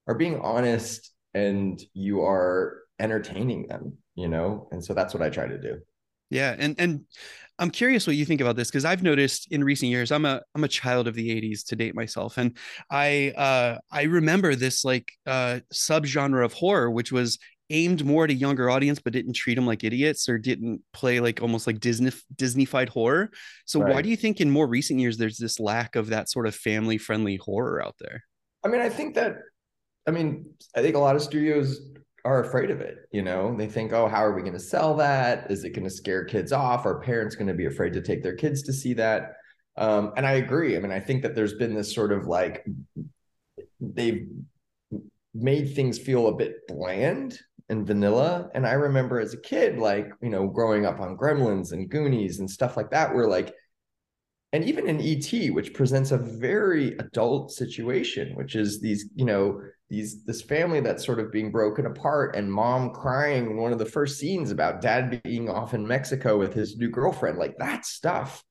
are 0.06 0.14
being 0.14 0.38
honest 0.40 1.12
and 1.38 1.82
you 1.94 2.22
are 2.22 2.78
entertaining 2.98 3.66
them 3.68 3.98
you 4.18 4.28
know? 4.28 4.68
And 4.72 4.84
so 4.84 4.92
that's 4.92 5.14
what 5.14 5.22
i 5.22 5.30
try 5.30 5.46
to 5.46 5.58
do. 5.58 5.78
Yeah 6.30 6.54
and 6.58 6.74
and 6.78 7.04
i'm 7.58 7.70
curious 7.70 8.06
what 8.06 8.14
you 8.16 8.24
think 8.26 8.40
about 8.40 8.54
this 8.54 8.68
because 8.68 8.84
i've 8.84 9.02
noticed 9.02 9.50
in 9.50 9.64
recent 9.64 9.90
years 9.90 10.12
i'm 10.12 10.24
a 10.24 10.40
i'm 10.54 10.62
a 10.62 10.68
child 10.68 11.08
of 11.08 11.14
the 11.14 11.28
80s 11.28 11.64
to 11.68 11.74
date 11.74 11.94
myself 11.94 12.36
and 12.38 12.56
i 12.90 13.32
uh 13.36 13.78
i 13.90 14.02
remember 14.02 14.54
this 14.54 14.84
like 14.84 15.10
uh 15.26 15.58
subgenre 15.72 16.44
of 16.44 16.52
horror 16.52 16.90
which 16.90 17.10
was 17.10 17.38
aimed 17.70 18.04
more 18.04 18.24
at 18.24 18.30
a 18.30 18.34
younger 18.34 18.70
audience 18.70 19.00
but 19.00 19.12
didn't 19.12 19.32
treat 19.32 19.54
them 19.54 19.66
like 19.66 19.84
idiots 19.84 20.28
or 20.28 20.38
didn't 20.38 20.82
play 20.92 21.18
like 21.18 21.42
almost 21.42 21.66
like 21.66 21.80
disney 21.80 22.12
disneyfied 22.36 22.88
horror. 22.88 23.30
So 23.66 23.80
right. 23.80 23.94
why 23.94 24.02
do 24.02 24.08
you 24.08 24.16
think 24.16 24.40
in 24.40 24.50
more 24.50 24.66
recent 24.66 25.00
years 25.00 25.18
there's 25.18 25.38
this 25.38 25.58
lack 25.58 25.96
of 25.96 26.08
that 26.08 26.30
sort 26.30 26.46
of 26.46 26.54
family 26.54 26.98
friendly 26.98 27.36
horror 27.36 27.82
out 27.82 27.96
there? 27.98 28.24
I 28.64 28.68
mean 28.68 28.80
i 28.80 28.88
think 28.88 29.14
that 29.16 29.36
I 30.08 30.10
mean, 30.10 30.46
I 30.74 30.80
think 30.80 30.96
a 30.96 30.98
lot 30.98 31.16
of 31.16 31.22
studios 31.22 31.82
are 32.24 32.42
afraid 32.42 32.70
of 32.70 32.80
it. 32.80 32.96
You 33.12 33.20
know, 33.20 33.54
they 33.54 33.66
think, 33.66 33.92
oh, 33.92 34.08
how 34.08 34.24
are 34.24 34.34
we 34.34 34.40
going 34.40 34.54
to 34.54 34.58
sell 34.58 34.96
that? 34.96 35.50
Is 35.50 35.64
it 35.64 35.74
going 35.74 35.84
to 35.84 35.90
scare 35.90 36.24
kids 36.24 36.50
off? 36.50 36.86
Are 36.86 37.00
parents 37.00 37.36
going 37.36 37.48
to 37.48 37.54
be 37.54 37.66
afraid 37.66 37.92
to 37.92 38.00
take 38.00 38.22
their 38.22 38.34
kids 38.34 38.62
to 38.62 38.72
see 38.72 38.94
that? 38.94 39.34
Um, 39.76 40.12
and 40.16 40.26
I 40.26 40.32
agree. 40.32 40.76
I 40.76 40.80
mean, 40.80 40.90
I 40.90 40.98
think 40.98 41.22
that 41.22 41.34
there's 41.34 41.54
been 41.54 41.74
this 41.74 41.94
sort 41.94 42.10
of 42.10 42.26
like 42.26 42.66
they've 43.80 44.26
made 45.34 45.74
things 45.74 45.98
feel 45.98 46.28
a 46.28 46.34
bit 46.34 46.66
bland 46.66 47.38
and 47.68 47.86
vanilla. 47.86 48.48
And 48.54 48.66
I 48.66 48.72
remember 48.72 49.20
as 49.20 49.34
a 49.34 49.40
kid, 49.40 49.78
like, 49.78 50.10
you 50.22 50.30
know, 50.30 50.48
growing 50.48 50.86
up 50.86 51.00
on 51.00 51.18
Gremlins 51.18 51.72
and 51.72 51.90
Goonies 51.90 52.38
and 52.38 52.50
stuff 52.50 52.78
like 52.78 52.90
that, 52.92 53.14
where 53.14 53.28
like 53.28 53.54
and 54.52 54.64
even 54.64 54.88
in 54.88 55.00
ET, 55.00 55.52
which 55.52 55.74
presents 55.74 56.10
a 56.10 56.18
very 56.18 56.96
adult 56.96 57.52
situation, 57.52 58.34
which 58.34 58.56
is 58.56 58.80
these, 58.80 59.10
you 59.14 59.26
know, 59.26 59.60
these 59.88 60.24
this 60.24 60.42
family 60.42 60.80
that's 60.80 61.04
sort 61.04 61.18
of 61.20 61.32
being 61.32 61.50
broken 61.50 61.86
apart 61.86 62.36
and 62.36 62.52
mom 62.52 62.90
crying 62.90 63.46
in 63.46 63.56
one 63.56 63.72
of 63.72 63.78
the 63.78 63.86
first 63.86 64.18
scenes 64.18 64.50
about 64.50 64.80
dad 64.80 65.22
being 65.22 65.48
off 65.48 65.74
in 65.74 65.86
Mexico 65.86 66.38
with 66.38 66.52
his 66.52 66.76
new 66.76 66.90
girlfriend. 66.90 67.38
Like 67.38 67.56
that 67.58 67.86
stuff 67.86 68.44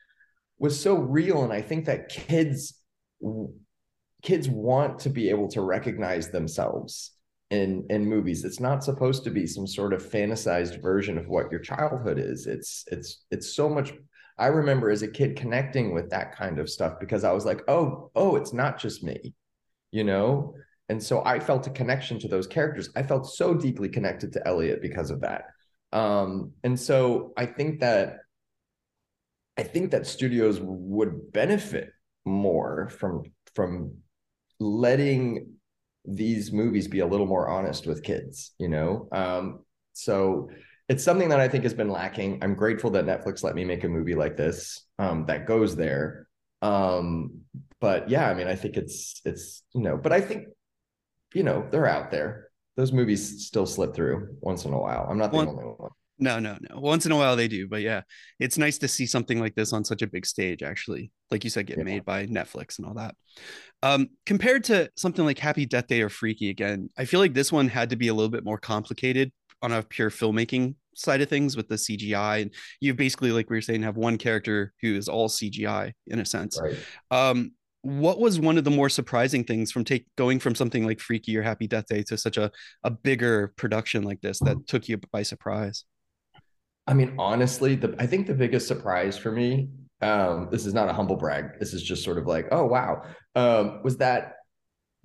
was 0.57 0.79
so 0.79 0.95
real. 0.95 1.43
And 1.43 1.53
I 1.53 1.61
think 1.61 1.85
that 1.85 2.09
kids 2.09 2.81
kids 4.23 4.49
want 4.49 4.99
to 4.99 5.09
be 5.09 5.29
able 5.29 5.47
to 5.49 5.61
recognize 5.61 6.29
themselves 6.29 7.11
in 7.49 7.85
in 7.89 8.05
movies 8.05 8.43
it's 8.43 8.59
not 8.59 8.83
supposed 8.83 9.23
to 9.23 9.29
be 9.29 9.47
some 9.47 9.65
sort 9.65 9.93
of 9.93 10.03
fantasized 10.03 10.81
version 10.81 11.17
of 11.17 11.29
what 11.29 11.49
your 11.49 11.61
childhood 11.61 12.19
is 12.19 12.45
it's 12.45 12.83
it's 12.91 13.23
it's 13.31 13.55
so 13.55 13.69
much 13.69 13.93
I 14.37 14.47
remember 14.47 14.89
as 14.89 15.01
a 15.01 15.07
kid 15.07 15.35
connecting 15.35 15.93
with 15.93 16.11
that 16.11 16.35
kind 16.35 16.59
of 16.59 16.69
stuff 16.69 16.99
because 16.99 17.23
I 17.23 17.31
was 17.31 17.45
like, 17.45 17.61
oh, 17.67 18.11
oh, 18.15 18.35
it's 18.35 18.53
not 18.53 18.79
just 18.79 19.03
me, 19.03 19.33
you 19.91 20.03
know? 20.03 20.53
And 20.89 21.01
so 21.01 21.23
I 21.25 21.39
felt 21.39 21.67
a 21.67 21.71
connection 21.71 22.19
to 22.19 22.27
those 22.27 22.47
characters. 22.47 22.89
I 22.95 23.03
felt 23.03 23.27
so 23.27 23.53
deeply 23.53 23.89
connected 23.89 24.31
to 24.33 24.47
Elliot 24.47 24.81
because 24.81 25.11
of 25.11 25.21
that. 25.21 25.45
Um, 25.91 26.53
and 26.63 26.79
so 26.79 27.33
I 27.37 27.45
think 27.45 27.81
that 27.81 28.19
I 29.57 29.63
think 29.63 29.91
that 29.91 30.05
studios 30.05 30.59
would 30.61 31.31
benefit 31.33 31.91
more 32.25 32.89
from 32.89 33.23
from 33.55 33.93
letting 34.59 35.53
these 36.05 36.51
movies 36.51 36.87
be 36.87 36.99
a 36.99 37.07
little 37.07 37.25
more 37.25 37.49
honest 37.49 37.85
with 37.85 38.03
kids, 38.03 38.53
you 38.59 38.69
know? 38.69 39.09
Um, 39.11 39.65
so 39.93 40.49
it's 40.87 41.03
something 41.03 41.29
that 41.29 41.39
I 41.39 41.49
think 41.49 41.63
has 41.63 41.73
been 41.73 41.89
lacking. 41.89 42.39
I'm 42.41 42.55
grateful 42.55 42.91
that 42.91 43.05
Netflix 43.05 43.43
let 43.43 43.55
me 43.55 43.65
make 43.65 43.83
a 43.83 43.89
movie 43.89 44.15
like 44.15 44.37
this 44.37 44.85
um, 44.99 45.25
that 45.25 45.47
goes 45.47 45.75
there. 45.75 46.27
Um, 46.61 47.41
but 47.81 48.09
yeah, 48.09 48.29
I 48.29 48.33
mean, 48.33 48.47
I 48.47 48.55
think 48.55 48.77
it's 48.77 49.21
it's 49.25 49.63
you 49.73 49.81
know, 49.81 49.97
but 49.97 50.11
I 50.11 50.21
think 50.21 50.47
you 51.33 51.43
know 51.43 51.65
they're 51.71 51.87
out 51.87 52.11
there. 52.11 52.49
Those 52.75 52.91
movies 52.91 53.47
still 53.47 53.65
slip 53.65 53.95
through 53.95 54.37
once 54.41 54.65
in 54.65 54.73
a 54.73 54.79
while. 54.79 55.07
I'm 55.09 55.17
not 55.17 55.31
the 55.31 55.37
one, 55.37 55.47
only 55.47 55.63
one. 55.63 55.89
No, 56.19 56.39
no, 56.39 56.57
no. 56.61 56.79
Once 56.79 57.05
in 57.05 57.11
a 57.11 57.15
while 57.15 57.35
they 57.35 57.47
do, 57.47 57.67
but 57.67 57.81
yeah, 57.81 58.01
it's 58.39 58.57
nice 58.57 58.77
to 58.79 58.87
see 58.87 59.05
something 59.05 59.39
like 59.39 59.55
this 59.55 59.73
on 59.73 59.83
such 59.83 60.01
a 60.01 60.07
big 60.07 60.25
stage. 60.25 60.63
Actually, 60.63 61.11
like 61.31 61.43
you 61.43 61.49
said, 61.49 61.67
get 61.67 61.77
yeah. 61.77 61.83
made 61.83 62.05
by 62.05 62.25
Netflix 62.25 62.77
and 62.77 62.87
all 62.87 62.95
that. 62.95 63.15
Um, 63.83 64.09
compared 64.25 64.63
to 64.65 64.89
something 64.95 65.25
like 65.25 65.37
Happy 65.37 65.65
Death 65.65 65.87
Day 65.87 66.01
or 66.01 66.09
Freaky, 66.09 66.49
again, 66.49 66.89
I 66.97 67.05
feel 67.05 67.19
like 67.19 67.33
this 67.33 67.51
one 67.51 67.67
had 67.67 67.91
to 67.91 67.95
be 67.95 68.07
a 68.07 68.13
little 68.13 68.31
bit 68.31 68.43
more 68.43 68.57
complicated 68.57 69.31
on 69.61 69.71
a 69.71 69.83
pure 69.83 70.09
filmmaking 70.09 70.75
side 70.95 71.21
of 71.21 71.29
things 71.29 71.55
with 71.55 71.67
the 71.67 71.75
CGI. 71.75 72.41
And 72.43 72.53
you 72.81 72.93
basically, 72.93 73.31
like 73.31 73.49
we 73.49 73.57
were 73.57 73.61
saying, 73.61 73.83
have 73.83 73.97
one 73.97 74.17
character 74.17 74.73
who 74.81 74.95
is 74.95 75.07
all 75.07 75.29
CGI 75.29 75.93
in 76.07 76.19
a 76.19 76.25
sense. 76.25 76.59
Right. 76.61 76.77
Um, 77.11 77.51
what 77.81 78.19
was 78.19 78.39
one 78.39 78.57
of 78.57 78.63
the 78.63 78.71
more 78.71 78.89
surprising 78.89 79.43
things 79.43 79.71
from 79.71 79.83
take 79.83 80.05
going 80.15 80.39
from 80.39 80.55
something 80.55 80.85
like 80.85 80.99
Freaky 80.99 81.37
or 81.37 81.41
Happy 81.41 81.67
Death 81.67 81.87
Day 81.87 82.03
to 82.03 82.17
such 82.17 82.37
a 82.37 82.51
a 82.83 82.91
bigger 82.91 83.53
production 83.55 84.03
like 84.03 84.21
this 84.21 84.39
that 84.39 84.67
took 84.67 84.87
you 84.87 84.99
by 85.11 85.23
surprise? 85.23 85.85
I 86.87 86.93
mean, 86.93 87.15
honestly, 87.19 87.75
the 87.75 87.95
I 87.99 88.07
think 88.07 88.27
the 88.27 88.33
biggest 88.33 88.67
surprise 88.67 89.17
for 89.17 89.31
me, 89.31 89.69
um, 90.01 90.49
this 90.51 90.65
is 90.65 90.73
not 90.73 90.89
a 90.89 90.93
humble 90.93 91.17
brag. 91.17 91.59
This 91.59 91.73
is 91.73 91.83
just 91.83 92.03
sort 92.03 92.17
of 92.17 92.25
like, 92.25 92.47
oh 92.51 92.65
wow, 92.65 93.03
um, 93.35 93.81
was 93.83 93.97
that 93.97 94.33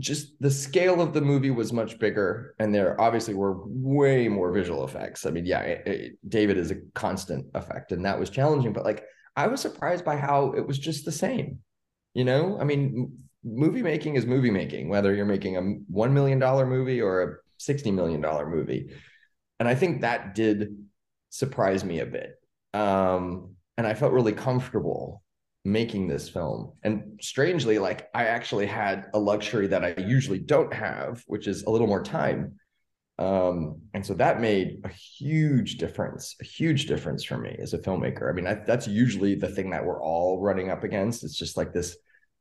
just 0.00 0.40
the 0.40 0.50
scale 0.50 1.00
of 1.00 1.12
the 1.12 1.20
movie 1.20 1.50
was 1.50 1.72
much 1.72 1.98
bigger, 1.98 2.54
and 2.58 2.74
there 2.74 3.00
obviously 3.00 3.34
were 3.34 3.62
way 3.66 4.28
more 4.28 4.52
visual 4.52 4.84
effects. 4.84 5.26
I 5.26 5.30
mean, 5.30 5.46
yeah, 5.46 5.60
it, 5.60 5.86
it, 5.86 6.12
David 6.28 6.56
is 6.56 6.70
a 6.70 6.76
constant 6.94 7.46
effect, 7.54 7.92
and 7.92 8.04
that 8.04 8.18
was 8.18 8.30
challenging. 8.30 8.72
But 8.72 8.84
like, 8.84 9.04
I 9.36 9.46
was 9.46 9.60
surprised 9.60 10.04
by 10.04 10.16
how 10.16 10.52
it 10.52 10.66
was 10.66 10.78
just 10.78 11.04
the 11.04 11.12
same. 11.12 11.58
You 12.14 12.24
know, 12.24 12.58
I 12.60 12.64
mean, 12.64 13.18
movie 13.44 13.82
making 13.82 14.16
is 14.16 14.26
movie 14.26 14.50
making, 14.50 14.88
whether 14.88 15.14
you're 15.14 15.24
making 15.26 15.56
a 15.56 15.60
one 15.88 16.12
million 16.14 16.38
dollar 16.38 16.66
movie 16.66 17.00
or 17.00 17.22
a 17.22 17.34
sixty 17.58 17.90
million 17.90 18.20
dollar 18.20 18.48
movie, 18.48 18.94
and 19.58 19.68
I 19.68 19.74
think 19.74 20.02
that 20.02 20.34
did 20.34 20.76
surprise 21.30 21.84
me 21.84 22.00
a 22.00 22.06
bit. 22.06 22.34
Um, 22.74 23.56
and 23.78 23.86
I 23.86 23.94
felt 23.94 24.12
really 24.12 24.32
comfortable 24.32 25.22
making 25.64 26.08
this 26.08 26.28
film. 26.28 26.72
And 26.82 27.18
strangely, 27.20 27.78
like 27.78 28.08
I 28.14 28.26
actually 28.26 28.66
had 28.66 29.06
a 29.14 29.18
luxury 29.18 29.68
that 29.68 29.84
I 29.84 29.94
usually 29.98 30.38
don't 30.38 30.72
have, 30.72 31.22
which 31.26 31.46
is 31.46 31.62
a 31.62 31.70
little 31.70 31.86
more 31.86 32.02
time. 32.02 32.56
Um, 33.18 33.82
and 33.94 34.04
so 34.04 34.14
that 34.14 34.40
made 34.40 34.80
a 34.84 34.88
huge 34.88 35.76
difference, 35.76 36.34
a 36.40 36.44
huge 36.44 36.86
difference 36.86 37.22
for 37.24 37.38
me 37.38 37.56
as 37.60 37.74
a 37.74 37.78
filmmaker. 37.78 38.28
I 38.28 38.32
mean, 38.32 38.46
I, 38.46 38.54
that's 38.54 38.88
usually 38.88 39.34
the 39.34 39.48
thing 39.48 39.70
that 39.70 39.84
we're 39.84 40.02
all 40.02 40.40
running 40.40 40.70
up 40.70 40.82
against. 40.82 41.22
It's 41.22 41.36
just 41.36 41.56
like 41.56 41.72
this 41.72 41.96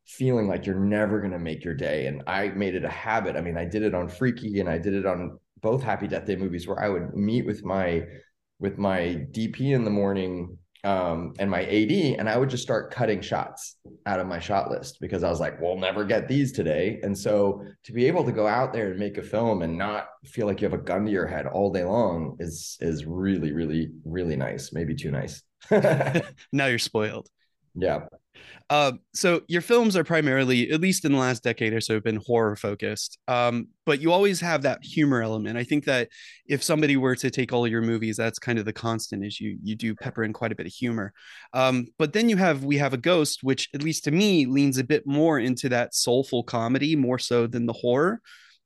feeling 0.06 0.48
like 0.48 0.66
you're 0.66 0.76
never 0.76 1.20
going 1.20 1.34
to 1.34 1.40
make 1.40 1.64
your 1.64 1.76
day. 1.76 2.08
And 2.08 2.24
I 2.26 2.50
made 2.50 2.76
it 2.76 2.86
a 2.86 2.90
habit. 2.90 3.36
I 3.36 3.42
mean, 3.42 3.58
I 3.58 3.66
did 3.66 3.84
it 3.84 3.94
on 3.94 4.08
Freaky 4.08 4.60
and 4.60 4.70
I 4.70 4.78
did 4.78 4.94
it 4.94 5.06
on 5.06 5.38
both 5.62 5.84
Happy 5.84 6.08
Death 6.08 6.26
Day 6.26 6.36
movies 6.36 6.68
where 6.68 6.82
I 6.82 6.90
would 6.90 7.14
meet 7.16 7.46
with 7.46 7.64
my 7.64 8.04
with 8.60 8.78
my 8.78 9.26
DP 9.32 9.74
in 9.74 9.84
the 9.84 9.90
morning 9.90 10.58
um, 10.84 11.34
and 11.38 11.50
my 11.50 11.64
AD, 11.64 11.92
and 11.92 12.28
I 12.28 12.38
would 12.38 12.50
just 12.50 12.64
start 12.64 12.92
cutting 12.92 13.22
shots 13.22 13.78
out 14.06 14.20
of 14.20 14.28
my 14.28 14.40
shot 14.40 14.72
list 14.72 14.98
because 15.00 15.24
I 15.24 15.30
was 15.30 15.40
like, 15.40 15.62
we'll 15.62 15.78
never 15.78 16.04
get 16.04 16.28
these 16.28 16.52
today. 16.52 17.00
And 17.04 17.18
so 17.18 17.64
to 17.84 17.94
be 17.94 18.06
able 18.08 18.24
to 18.24 18.32
go 18.32 18.48
out 18.48 18.74
there 18.74 18.90
and 18.90 19.00
make 19.00 19.18
a 19.18 19.24
film 19.24 19.62
and 19.62 19.78
not 19.78 20.08
feel 20.26 20.48
like 20.48 20.62
you 20.62 20.66
have 20.70 20.80
a 20.80 20.84
gun 20.84 21.06
to 21.06 21.12
your 21.12 21.28
head 21.28 21.46
all 21.46 21.72
day 21.72 21.84
long 21.84 22.36
is 22.40 22.78
is 22.82 23.06
really, 23.06 23.52
really, 23.52 23.90
really 24.06 24.36
nice. 24.36 24.74
Maybe 24.74 24.96
too 24.96 25.12
nice. 25.12 25.44
now 26.52 26.66
you're 26.66 26.80
spoiled. 26.80 27.30
Yeah. 27.76 28.02
Uh, 28.70 28.94
so 29.14 29.42
your 29.48 29.62
films 29.62 29.98
are 29.98 30.04
primarily, 30.04 30.72
at 30.72 30.80
least 30.80 31.04
in 31.04 31.12
the 31.12 31.18
last 31.18 31.44
decade 31.44 31.74
or 31.74 31.82
so, 31.82 32.00
been 32.00 32.22
horror 32.26 32.56
focused. 32.56 33.18
Um, 33.28 33.68
but 33.86 34.00
you 34.02 34.12
always 34.12 34.40
have 34.42 34.62
that 34.62 34.84
humor 34.84 35.22
element. 35.22 35.58
I 35.58 35.64
think 35.64 35.86
that 35.86 36.10
if 36.46 36.64
somebody 36.64 36.96
were 36.98 37.16
to 37.18 37.30
take 37.30 37.52
all 37.52 37.68
your 37.68 37.82
movies, 37.82 38.18
that's 38.18 38.40
kind 38.40 38.60
of 38.60 38.66
the 38.66 38.74
constant 38.74 39.26
is 39.26 39.40
you 39.40 39.58
you 39.62 39.76
do 39.76 39.96
pepper 39.96 40.24
in 40.24 40.34
quite 40.34 40.52
a 40.52 40.56
bit 40.56 40.66
of 40.66 40.74
humor. 40.74 41.14
Um, 41.54 41.88
but 41.98 42.14
then 42.14 42.30
you 42.30 42.38
have 42.38 42.64
we 42.64 42.78
have 42.78 42.94
a 42.94 42.98
ghost, 42.98 43.40
which 43.44 43.70
at 43.74 43.84
least 43.84 44.06
to 44.06 44.12
me 44.12 44.46
leans 44.46 44.78
a 44.78 44.84
bit 44.84 45.06
more 45.06 45.40
into 45.40 45.70
that 45.70 45.94
soulful 45.94 46.44
comedy 46.44 46.96
more 46.96 47.20
so 47.20 47.48
than 47.48 47.66
the 47.66 47.74
horror. 47.74 48.22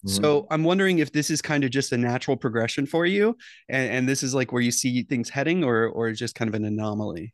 So 0.08 0.46
I'm 0.52 0.64
wondering 0.64 1.00
if 1.00 1.12
this 1.12 1.32
is 1.32 1.42
kind 1.42 1.64
of 1.64 1.72
just 1.72 1.92
a 1.92 1.98
natural 1.98 2.38
progression 2.38 2.86
for 2.86 3.08
you, 3.08 3.36
and, 3.70 3.92
and 3.92 4.10
this 4.10 4.22
is 4.22 4.36
like 4.36 4.52
where 4.52 4.62
you 4.62 4.72
see 4.72 5.02
things 5.04 5.30
heading, 5.32 5.64
or 5.64 5.88
or 5.88 6.12
just 6.12 6.36
kind 6.36 6.48
of 6.48 6.54
an 6.54 6.66
anomaly. 6.66 7.34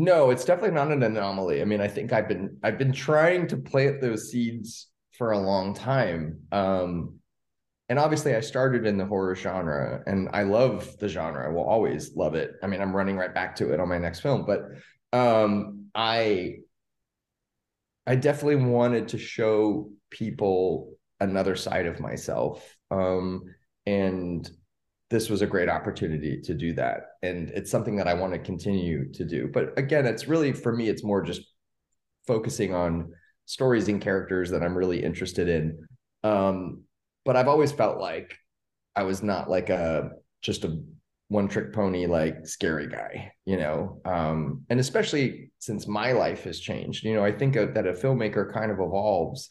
No, 0.00 0.30
it's 0.30 0.46
definitely 0.46 0.74
not 0.74 0.90
an 0.90 1.02
anomaly. 1.02 1.60
I 1.60 1.66
mean, 1.66 1.82
I 1.82 1.88
think 1.88 2.10
I've 2.10 2.26
been 2.26 2.56
I've 2.62 2.78
been 2.78 2.92
trying 2.92 3.46
to 3.48 3.58
plant 3.58 4.00
those 4.00 4.30
seeds 4.30 4.88
for 5.18 5.32
a 5.32 5.38
long 5.38 5.74
time. 5.74 6.40
Um, 6.50 7.18
and 7.90 7.98
obviously 7.98 8.34
I 8.34 8.40
started 8.40 8.86
in 8.86 8.96
the 8.96 9.04
horror 9.04 9.34
genre 9.34 10.02
and 10.06 10.30
I 10.32 10.44
love 10.44 10.96
the 11.00 11.08
genre. 11.08 11.44
I 11.46 11.52
will 11.52 11.64
always 11.68 12.16
love 12.16 12.34
it. 12.34 12.52
I 12.62 12.66
mean, 12.66 12.80
I'm 12.80 12.96
running 12.96 13.18
right 13.18 13.34
back 13.34 13.56
to 13.56 13.74
it 13.74 13.80
on 13.80 13.88
my 13.88 13.98
next 13.98 14.20
film, 14.20 14.46
but 14.46 14.62
um, 15.12 15.88
I 15.94 16.60
I 18.06 18.16
definitely 18.16 18.64
wanted 18.64 19.08
to 19.08 19.18
show 19.18 19.90
people 20.10 20.94
another 21.20 21.56
side 21.56 21.86
of 21.86 22.00
myself. 22.00 22.76
Um, 22.90 23.44
and 23.86 24.48
this 25.10 25.28
was 25.28 25.42
a 25.42 25.46
great 25.46 25.68
opportunity 25.68 26.40
to 26.40 26.54
do 26.54 26.72
that. 26.74 27.16
And 27.22 27.50
it's 27.50 27.70
something 27.70 27.96
that 27.96 28.08
i 28.08 28.14
want 28.14 28.32
to 28.32 28.38
continue 28.38 29.12
to 29.12 29.24
do. 29.24 29.50
But 29.52 29.78
again 29.78 30.06
it's 30.06 30.28
really 30.28 30.52
for 30.52 30.72
me 30.72 30.88
it's 30.88 31.04
more 31.04 31.22
just 31.22 31.42
focusing 32.26 32.74
on 32.74 33.12
stories 33.46 33.88
and 33.88 34.00
characters 34.00 34.50
that 34.50 34.62
i'm 34.62 34.76
really 34.76 35.02
interested 35.02 35.48
in. 35.48 35.86
Um, 36.22 36.84
but 37.24 37.36
i've 37.36 37.48
always 37.48 37.72
felt 37.72 37.98
like 37.98 38.36
i 38.96 39.02
was 39.02 39.22
not 39.22 39.50
like 39.50 39.70
a 39.70 40.10
just 40.42 40.64
a 40.64 40.80
one 41.28 41.48
trick 41.48 41.72
pony 41.72 42.06
like 42.06 42.46
scary 42.46 42.88
guy 42.88 43.32
you 43.44 43.56
know? 43.56 44.00
Um, 44.04 44.64
and 44.68 44.80
especially 44.80 45.52
since 45.58 45.86
my 45.86 46.12
life 46.12 46.44
has 46.44 46.60
changed 46.60 47.04
you 47.04 47.14
know 47.14 47.24
i 47.24 47.32
think 47.32 47.54
that 47.54 47.86
a 47.86 47.92
filmmaker 47.92 48.52
kind 48.52 48.70
of 48.70 48.78
evolves 48.78 49.50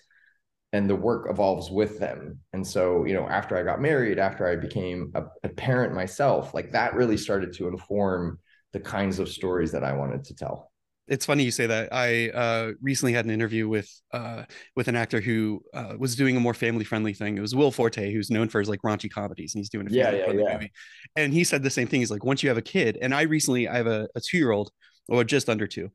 and 0.72 0.89
the 0.89 0.96
work 0.96 1.28
evolves 1.30 1.72
with 1.72 2.00
them. 2.00 2.39
And 2.54 2.66
so, 2.66 3.06
you 3.06 3.13
know, 3.13 3.28
after 3.28 3.58
I 3.58 3.63
got 3.63 3.82
married, 3.82 4.20
after 4.20 4.48
I 4.48 4.56
became 4.56 5.12
a, 5.16 5.24
a, 5.44 5.49
parent 5.60 5.94
myself, 5.94 6.54
like 6.54 6.72
that 6.72 6.94
really 6.96 7.18
started 7.18 7.54
to 7.54 7.68
inform 7.68 8.39
the 8.72 8.80
kinds 8.80 9.20
of 9.20 9.28
stories 9.28 9.74
that 9.74 9.84
I 9.84 9.94
wanted 9.94 10.24
to 10.25 10.36
tell. 10.36 10.72
It's 11.10 11.25
funny 11.25 11.44
you 11.44 11.51
say 11.51 11.66
that. 11.66 11.89
I 11.92 12.30
uh, 12.30 12.72
recently 12.82 13.13
had 13.13 13.25
an 13.25 13.32
interview 13.32 13.68
with 13.68 13.89
uh, 14.13 14.44
with 14.75 14.88
an 14.88 14.96
actor 14.96 15.20
who 15.20 15.62
uh, 15.74 15.96
was 15.98 16.16
doing 16.16 16.38
a 16.38 16.39
more 16.39 16.54
family 16.54 16.86
friendly 16.86 17.13
thing. 17.13 17.36
It 17.36 17.42
was 17.42 17.56
Will 17.56 17.72
Forte, 17.72 18.13
who's 18.13 18.30
known 18.30 18.48
for 18.48 18.60
his 18.60 18.70
like 18.70 18.82
raunchy 18.84 19.12
comedies, 19.12 19.56
and 19.56 19.60
he's 19.60 19.70
doing 19.70 19.88
a 19.88 19.92
yeah, 19.92 20.12
yeah, 20.12 20.32
yeah. 20.32 20.54
movie. 20.54 20.72
And 21.16 21.34
he 21.34 21.44
said 21.44 21.63
the 21.63 21.72
same 21.72 21.88
thing. 21.88 22.00
He's 22.01 22.12
like, 22.12 22.24
once 22.24 22.44
you 22.44 22.50
have 22.50 22.60
a 22.60 22.63
kid, 22.63 22.98
and 23.01 23.13
I 23.13 23.24
recently 23.24 23.68
I 23.68 23.78
have 23.78 23.88
a, 23.88 24.08
a 24.16 24.22
two 24.22 24.38
year 24.38 24.51
old, 24.51 24.72
or 25.08 25.24
just 25.24 25.50
under 25.50 25.66
two, 25.66 25.89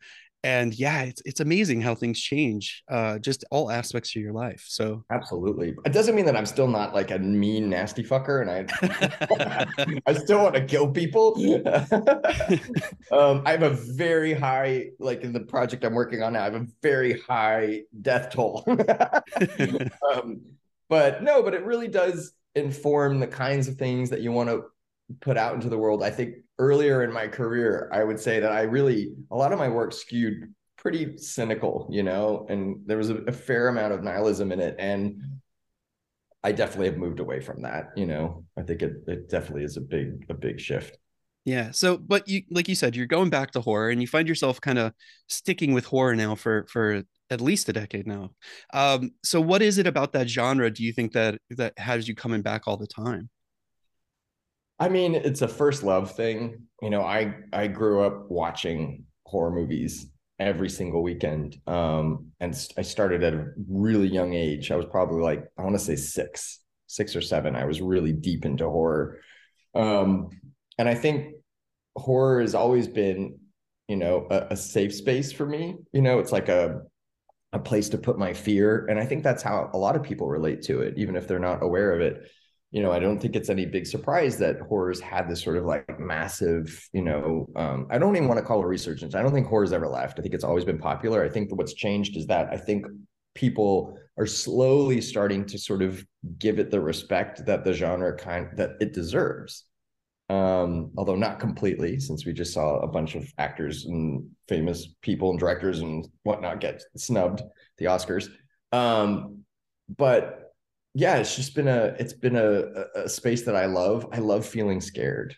and 0.45 0.75
yeah 0.75 1.03
it's 1.03 1.23
it's 1.25 1.41
amazing 1.41 1.81
how 1.81 1.95
things 1.95 2.21
change 2.21 2.85
uh 2.91 3.19
just 3.19 3.45
all 3.51 3.71
aspects 3.71 4.15
of 4.15 4.23
your 4.23 4.33
life 4.33 4.65
so 4.69 5.03
absolutely 5.11 5.75
it 5.87 5.93
doesn't 5.93 6.15
mean 6.15 6.27
that 6.27 6.37
i'm 6.37 6.47
still 6.47 6.69
not 6.69 6.95
like 6.95 7.11
a 7.11 7.19
mean 7.19 7.71
nasty 7.71 8.05
fucker 8.05 8.43
and 8.43 8.51
i 8.51 9.99
i 10.07 10.13
still 10.13 10.43
want 10.43 10.55
to 10.55 10.65
kill 10.65 10.91
people. 10.91 11.35
Um 13.11 13.43
i 13.47 13.53
have 13.53 13.63
a 13.63 13.71
very 13.71 14.35
high 14.35 14.91
like 14.99 15.23
in 15.23 15.33
the 15.33 15.41
project 15.41 15.85
i'm 15.85 15.95
working 15.95 16.23
on 16.23 16.35
now 16.35 16.41
i 16.41 16.45
have 16.45 16.55
a 16.55 16.67
very 16.83 17.21
high 17.21 17.83
death 18.03 18.31
toll. 18.31 18.65
Um 20.13 20.43
but 20.89 21.23
no 21.23 21.43
but 21.43 21.55
it 21.55 21.65
really 21.65 21.89
does 21.89 22.33
inform 22.55 23.21
the 23.21 23.27
kinds 23.27 23.69
of 23.69 23.77
things 23.77 24.11
that 24.11 24.21
you 24.21 24.33
want 24.33 24.49
to 24.49 24.65
put 25.21 25.37
out 25.37 25.55
into 25.55 25.69
the 25.69 25.79
world 25.79 26.03
i 26.03 26.11
think 26.11 26.37
earlier 26.59 27.03
in 27.03 27.13
my 27.13 27.27
career, 27.27 27.89
I 27.93 28.05
would 28.05 28.21
say 28.21 28.41
that 28.41 28.53
I 28.53 28.63
really, 28.63 29.15
a 29.31 29.37
lot 29.37 29.53
of 29.53 29.59
my 29.59 29.69
work 29.69 29.93
skewed 29.93 30.55
pretty 30.77 31.17
cynical, 31.17 31.89
you 31.91 32.03
know, 32.03 32.47
and 32.49 32.81
there 32.87 32.99
was 32.99 33.11
a, 33.11 33.17
a 33.17 33.33
fair 33.33 33.69
amount 33.69 33.93
of 33.93 34.03
nihilism 34.03 34.53
in 34.53 34.61
it. 34.61 34.77
And 34.79 35.21
I 36.43 36.53
definitely 36.53 36.87
have 36.87 36.99
moved 36.99 37.21
away 37.21 37.41
from 37.41 37.63
that, 37.63 37.91
you 37.97 38.07
know. 38.07 38.45
I 38.59 38.63
think 38.63 38.83
it 38.83 38.93
it 39.07 39.31
definitely 39.31 39.65
is 39.65 39.79
a 39.79 39.81
big, 39.81 40.27
a 40.29 40.35
big 40.35 40.61
shift. 40.61 40.99
Yeah. 41.47 41.71
So, 41.73 41.97
but 41.97 42.29
you, 42.29 42.43
like 42.51 42.69
you 42.69 42.75
said, 42.75 42.95
you're 42.95 43.07
going 43.07 43.31
back 43.31 43.51
to 43.53 43.63
horror, 43.63 43.89
and 43.89 44.01
you 44.01 44.07
find 44.07 44.29
yourself 44.29 44.61
kind 44.61 44.79
of 44.79 44.93
sticking 45.27 45.73
with 45.73 45.87
horror 45.87 46.15
now 46.15 46.35
for 46.35 46.67
for 46.69 47.03
at 47.31 47.41
least 47.41 47.71
a 47.71 47.73
decade 47.73 48.07
now. 48.07 48.31
Um, 48.75 49.13
so, 49.23 49.41
what 49.41 49.63
is 49.63 49.79
it 49.79 49.87
about 49.87 50.13
that 50.13 50.29
genre? 50.29 50.71
Do 50.71 50.85
you 50.85 50.93
think 50.93 51.13
that 51.13 51.39
that 51.51 51.79
has 51.79 52.09
you 52.09 52.15
coming 52.15 52.43
back 52.43 52.65
all 52.67 52.77
the 52.77 52.87
time? 52.87 53.31
I 54.85 54.91
mean, 54.91 55.15
it's 55.15 55.41
a 55.41 55.49
first 55.49 55.83
love 55.83 56.15
thing. 56.15 56.67
You 56.83 56.91
know, 56.91 57.01
I 57.01 57.37
I 57.55 57.69
grew 57.69 58.03
up 58.03 58.31
watching 58.31 59.05
horror 59.25 59.51
movies 59.51 60.11
every 60.39 60.69
single 60.69 61.03
weekend. 61.03 61.57
Um, 61.67 62.33
and 62.39 62.55
I 62.77 62.83
started 62.83 63.23
at 63.23 63.33
a 63.33 63.47
really 63.67 64.09
young 64.09 64.35
age. 64.35 64.71
I 64.71 64.77
was 64.77 64.85
probably 64.85 65.23
like, 65.23 65.47
I 65.57 65.63
want 65.63 65.75
to 65.75 65.79
say 65.79 65.97
six, 65.97 66.61
six 66.87 67.17
or 67.17 67.23
seven. 67.23 67.57
I 67.57 67.65
was 67.65 67.81
really 67.81 68.13
deep 68.13 68.45
into 68.45 68.69
horror. 68.69 69.21
Um, 69.75 70.29
and 70.77 70.87
I 70.87 70.95
think 70.95 71.37
horror 71.97 72.43
has 72.43 72.55
always 72.55 72.87
been, 72.87 73.39
you 73.89 73.97
know, 73.97 74.27
a, 74.31 74.49
a 74.51 74.57
safe 74.57 74.95
space 74.95 75.33
for 75.33 75.47
me. 75.47 75.77
You 75.95 76.03
know, 76.03 76.19
it's 76.19 76.33
like 76.33 76.51
a 76.51 76.83
a 77.55 77.59
place 77.59 77.89
to 77.89 77.97
put 77.97 78.19
my 78.19 78.35
fear. 78.35 78.85
And 78.91 78.99
I 78.99 79.07
think 79.07 79.25
that's 79.25 79.43
how 79.43 79.71
a 79.73 79.79
lot 79.79 79.97
of 79.97 80.03
people 80.03 80.29
relate 80.29 80.61
to 80.65 80.83
it, 80.83 80.99
even 80.99 81.17
if 81.17 81.27
they're 81.27 81.39
not 81.39 81.63
aware 81.63 81.93
of 81.93 82.03
it 82.03 82.29
you 82.75 82.83
know, 82.83 82.93
I 82.93 82.99
don't 82.99 83.21
think 83.21 83.37
it's 83.37 83.51
any 83.51 83.67
big 83.67 83.87
surprise 83.87 84.37
that 84.39 84.57
horror's 84.69 85.01
had 85.01 85.29
this 85.29 85.43
sort 85.43 85.57
of 85.59 85.65
like 85.65 86.01
massive, 86.01 86.67
you 86.93 87.03
know, 87.03 87.49
um, 87.57 87.87
I 87.91 87.99
don't 87.99 88.17
even 88.17 88.29
want 88.29 88.39
to 88.41 88.45
call 88.45 88.63
it 88.63 88.67
resurgence. 88.67 89.15
I 89.15 89.23
don't 89.23 89.33
think 89.33 89.47
horror's 89.47 89.73
ever 89.73 89.89
left. 89.89 90.19
I 90.19 90.23
think 90.23 90.35
it's 90.35 90.45
always 90.51 90.67
been 90.67 90.79
popular. 90.79 91.25
I 91.25 91.31
think 91.31 91.55
what's 91.57 91.75
changed 91.75 92.17
is 92.19 92.27
that 92.27 92.49
I 92.53 92.59
think 92.59 92.87
people 93.35 93.97
are 94.19 94.27
slowly 94.27 95.01
starting 95.01 95.47
to 95.47 95.59
sort 95.59 95.83
of 95.83 96.05
give 96.39 96.59
it 96.59 96.71
the 96.71 96.81
respect 96.81 97.47
that 97.47 97.65
the 97.65 97.73
genre 97.73 98.17
kind 98.17 98.49
that 98.57 98.73
it 98.81 98.93
deserves. 98.93 99.67
um, 100.31 100.91
although 100.97 101.17
not 101.17 101.39
completely, 101.39 102.01
since 102.01 102.25
we 102.25 102.33
just 102.33 102.55
saw 102.55 102.79
a 102.79 102.87
bunch 102.87 103.15
of 103.15 103.31
actors 103.37 103.85
and 103.85 104.27
famous 104.49 104.89
people 105.03 105.31
and 105.31 105.39
directors 105.39 105.81
and 105.81 106.09
whatnot 106.23 106.61
get 106.61 106.83
snubbed 106.97 107.43
the 107.79 107.87
Oscars. 107.87 108.29
Um, 108.73 109.45
but 109.99 110.44
yeah, 110.95 111.17
it's 111.17 111.35
just 111.35 111.55
been 111.55 111.69
a 111.69 111.97
it's 111.99 112.13
been 112.13 112.37
a, 112.37 112.85
a 112.95 113.09
space 113.09 113.43
that 113.43 113.57
I 113.57 113.67
love. 113.67 114.07
I 114.13 114.19
love 114.19 114.47
feeling 114.47 114.81
scared, 114.81 115.37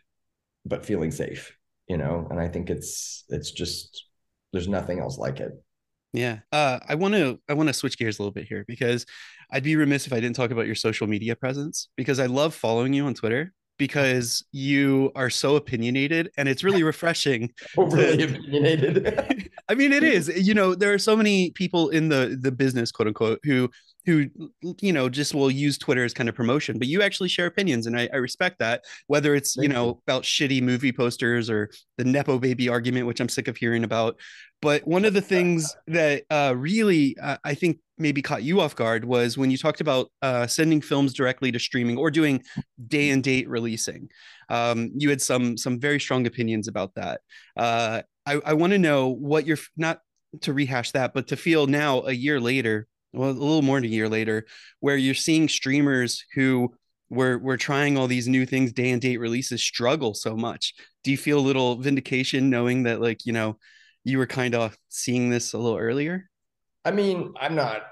but 0.67 0.85
feeling 0.85 1.11
safe, 1.11 1.57
you 1.89 1.97
know. 1.97 2.29
And 2.31 2.39
I 2.39 2.49
think 2.49 2.69
it's 2.69 3.25
it's 3.31 3.51
just 3.51 4.05
there's 4.53 4.69
nothing 4.69 5.01
else 5.01 5.17
like 5.17 5.41
it. 5.41 5.53
Yeah. 6.13 6.41
Uh, 6.53 6.79
I 6.87 6.95
want 6.95 7.15
to 7.15 7.41
I 7.49 7.55
want 7.55 7.69
to 7.69 7.73
switch 7.73 7.99
gears 7.99 8.19
a 8.19 8.23
little 8.23 8.33
bit 8.33 8.47
here 8.47 8.65
because 8.69 9.07
I'd 9.51 9.63
be 9.63 9.77
remiss 9.77 10.07
if 10.07 10.13
I 10.13 10.21
didn't 10.21 10.37
talk 10.37 10.51
about 10.51 10.67
your 10.67 10.75
social 10.75 11.07
media 11.07 11.35
presence 11.35 11.89
because 11.97 12.21
I 12.21 12.27
love 12.27 12.55
following 12.55 12.93
you 12.93 13.07
on 13.07 13.15
Twitter 13.15 13.53
because 13.79 14.45
you 14.53 15.13
are 15.15 15.31
so 15.31 15.57
opinionated 15.57 16.31
and 16.37 16.49
it's 16.49 16.65
really 16.65 16.83
refreshing. 16.83 17.53
Overly 17.77 18.17
to, 18.19 18.25
opinionated. 18.25 19.51
I 19.69 19.75
mean, 19.75 19.93
it 19.93 20.03
is. 20.03 20.29
You 20.47 20.55
know, 20.55 20.77
there 20.77 20.95
are 20.95 20.99
so 20.99 21.17
many 21.17 21.51
people 21.51 21.89
in 21.89 22.09
the 22.09 22.39
the 22.41 22.53
business, 22.53 22.93
quote 22.93 23.09
unquote, 23.09 23.41
who 23.43 23.69
who 24.05 24.27
you 24.81 24.93
know 24.93 25.09
just 25.09 25.35
will 25.35 25.51
use 25.51 25.77
Twitter 25.77 26.05
as 26.05 26.15
kind 26.15 26.29
of 26.29 26.37
promotion, 26.37 26.79
but 26.79 26.87
you 26.87 27.03
actually 27.03 27.29
share 27.29 27.47
opinions, 27.47 27.87
and 27.87 27.99
I, 27.99 28.09
I 28.13 28.17
respect 28.17 28.61
that. 28.61 28.85
Whether 29.09 29.35
it's 29.35 29.57
Thank 29.57 29.65
you 29.65 29.69
know 29.75 29.87
you. 29.87 30.03
about 30.07 30.23
shitty 30.23 30.63
movie 30.63 30.93
posters 30.93 31.51
or 31.51 31.71
the 31.99 32.05
nepo 32.05 32.39
baby 32.39 32.69
argument, 32.69 33.09
which 33.09 33.19
I'm 33.19 33.29
sick 33.29 33.49
of 33.49 33.57
hearing 33.57 33.83
about. 33.83 34.21
But 34.63 34.87
one 34.87 35.05
of 35.05 35.15
the 35.15 35.21
things 35.21 35.75
that 35.89 36.25
uh, 36.31 36.55
really 36.57 37.17
uh, 37.21 37.39
I 37.45 37.55
think 37.55 37.79
maybe 37.99 38.23
caught 38.23 38.43
you 38.43 38.61
off 38.61 38.77
guard 38.77 39.05
was 39.05 39.39
when 39.39 39.51
you 39.51 39.59
talked 39.59 39.81
about 39.81 40.11
uh, 40.23 40.47
sending 40.47 40.81
films 40.81 41.15
directly 41.15 41.51
to 41.53 41.59
streaming 41.59 41.97
or 41.97 42.11
doing 42.11 42.43
day 42.87 43.11
and 43.11 43.23
date 43.23 43.49
releasing. 43.49 44.09
Um, 44.49 44.91
you 44.97 45.11
had 45.11 45.23
some 45.23 45.57
some 45.57 45.81
very 45.81 45.99
strong 45.99 46.27
opinions 46.27 46.69
about 46.69 46.95
that. 46.95 47.21
Uh, 47.57 48.03
I, 48.27 48.41
I 48.45 48.53
want 48.55 48.73
to 48.73 48.79
know 48.79 49.09
what 49.09 49.47
you're 49.47 49.59
not 49.77 50.01
to 50.43 50.53
rehash 50.53 50.93
that, 50.93 51.15
but 51.15 51.29
to 51.29 51.37
feel 51.37 51.67
now 51.67 52.03
a 52.03 52.13
year 52.13 52.41
later, 52.41 52.87
well, 53.13 53.31
a 53.31 53.33
little 53.33 53.63
more 53.63 53.81
than 53.81 53.91
a 53.91 53.95
year 53.95 54.09
later, 54.09 54.47
where 54.81 54.97
you're 54.97 55.15
seeing 55.15 55.49
streamers 55.49 56.25
who 56.35 56.75
were 57.09 57.39
were 57.39 57.57
trying 57.57 57.97
all 57.97 58.09
these 58.09 58.29
new 58.29 58.45
things, 58.45 58.73
day 58.73 58.91
and 58.91 59.01
date 59.01 59.19
releases, 59.19 59.63
struggle 59.63 60.13
so 60.13 60.37
much. 60.37 60.75
Do 61.05 61.11
you 61.11 61.17
feel 61.17 61.39
a 61.39 61.41
little 61.41 61.77
vindication 61.77 62.51
knowing 62.51 62.83
that, 62.83 63.01
like, 63.01 63.25
you 63.25 63.33
know, 63.33 63.59
you 64.05 64.19
were 64.19 64.27
kind 64.27 64.55
of 64.55 64.77
seeing 64.89 65.31
this 65.31 65.53
a 65.53 65.59
little 65.59 65.79
earlier? 65.79 66.29
I 66.87 66.93
mean, 66.93 67.35
I'm 67.39 67.57
not. 67.57 67.83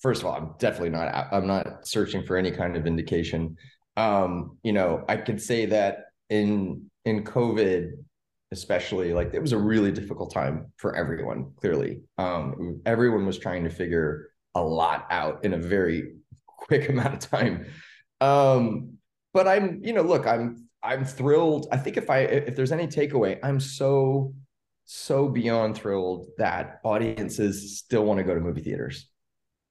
First 0.00 0.20
of 0.20 0.28
all, 0.28 0.34
I'm 0.34 0.54
definitely 0.58 0.90
not. 0.90 1.28
I'm 1.32 1.46
not 1.46 1.88
searching 1.88 2.22
for 2.22 2.36
any 2.36 2.50
kind 2.52 2.76
of 2.76 2.86
indication. 2.86 3.56
Um, 3.96 4.58
you 4.62 4.72
know, 4.72 5.04
I 5.08 5.16
could 5.16 5.40
say 5.40 5.66
that 5.66 6.04
in 6.28 6.90
in 7.04 7.24
COVID, 7.24 7.92
especially, 8.52 9.14
like 9.14 9.32
it 9.32 9.40
was 9.40 9.52
a 9.52 9.58
really 9.58 9.90
difficult 9.90 10.32
time 10.32 10.70
for 10.76 10.94
everyone. 10.94 11.52
Clearly, 11.56 12.02
um, 12.18 12.80
everyone 12.84 13.26
was 13.26 13.38
trying 13.38 13.64
to 13.64 13.70
figure 13.70 14.28
a 14.54 14.62
lot 14.62 15.06
out 15.10 15.44
in 15.44 15.54
a 15.54 15.58
very 15.58 16.16
quick 16.46 16.88
amount 16.90 17.14
of 17.14 17.30
time. 17.30 17.66
Um, 18.20 18.98
but 19.32 19.48
I'm, 19.48 19.80
you 19.82 19.94
know, 19.94 20.02
look, 20.02 20.26
I'm 20.26 20.68
I'm 20.82 21.06
thrilled. 21.06 21.68
I 21.72 21.78
think 21.78 21.96
if 21.96 22.10
I 22.10 22.18
if 22.20 22.54
there's 22.54 22.72
any 22.72 22.86
takeaway, 22.86 23.38
I'm 23.42 23.60
so 23.60 24.34
so 24.84 25.28
beyond 25.28 25.76
thrilled 25.76 26.26
that 26.38 26.80
audiences 26.84 27.78
still 27.78 28.04
want 28.04 28.18
to 28.18 28.24
go 28.24 28.34
to 28.34 28.40
movie 28.40 28.62
theaters 28.62 29.08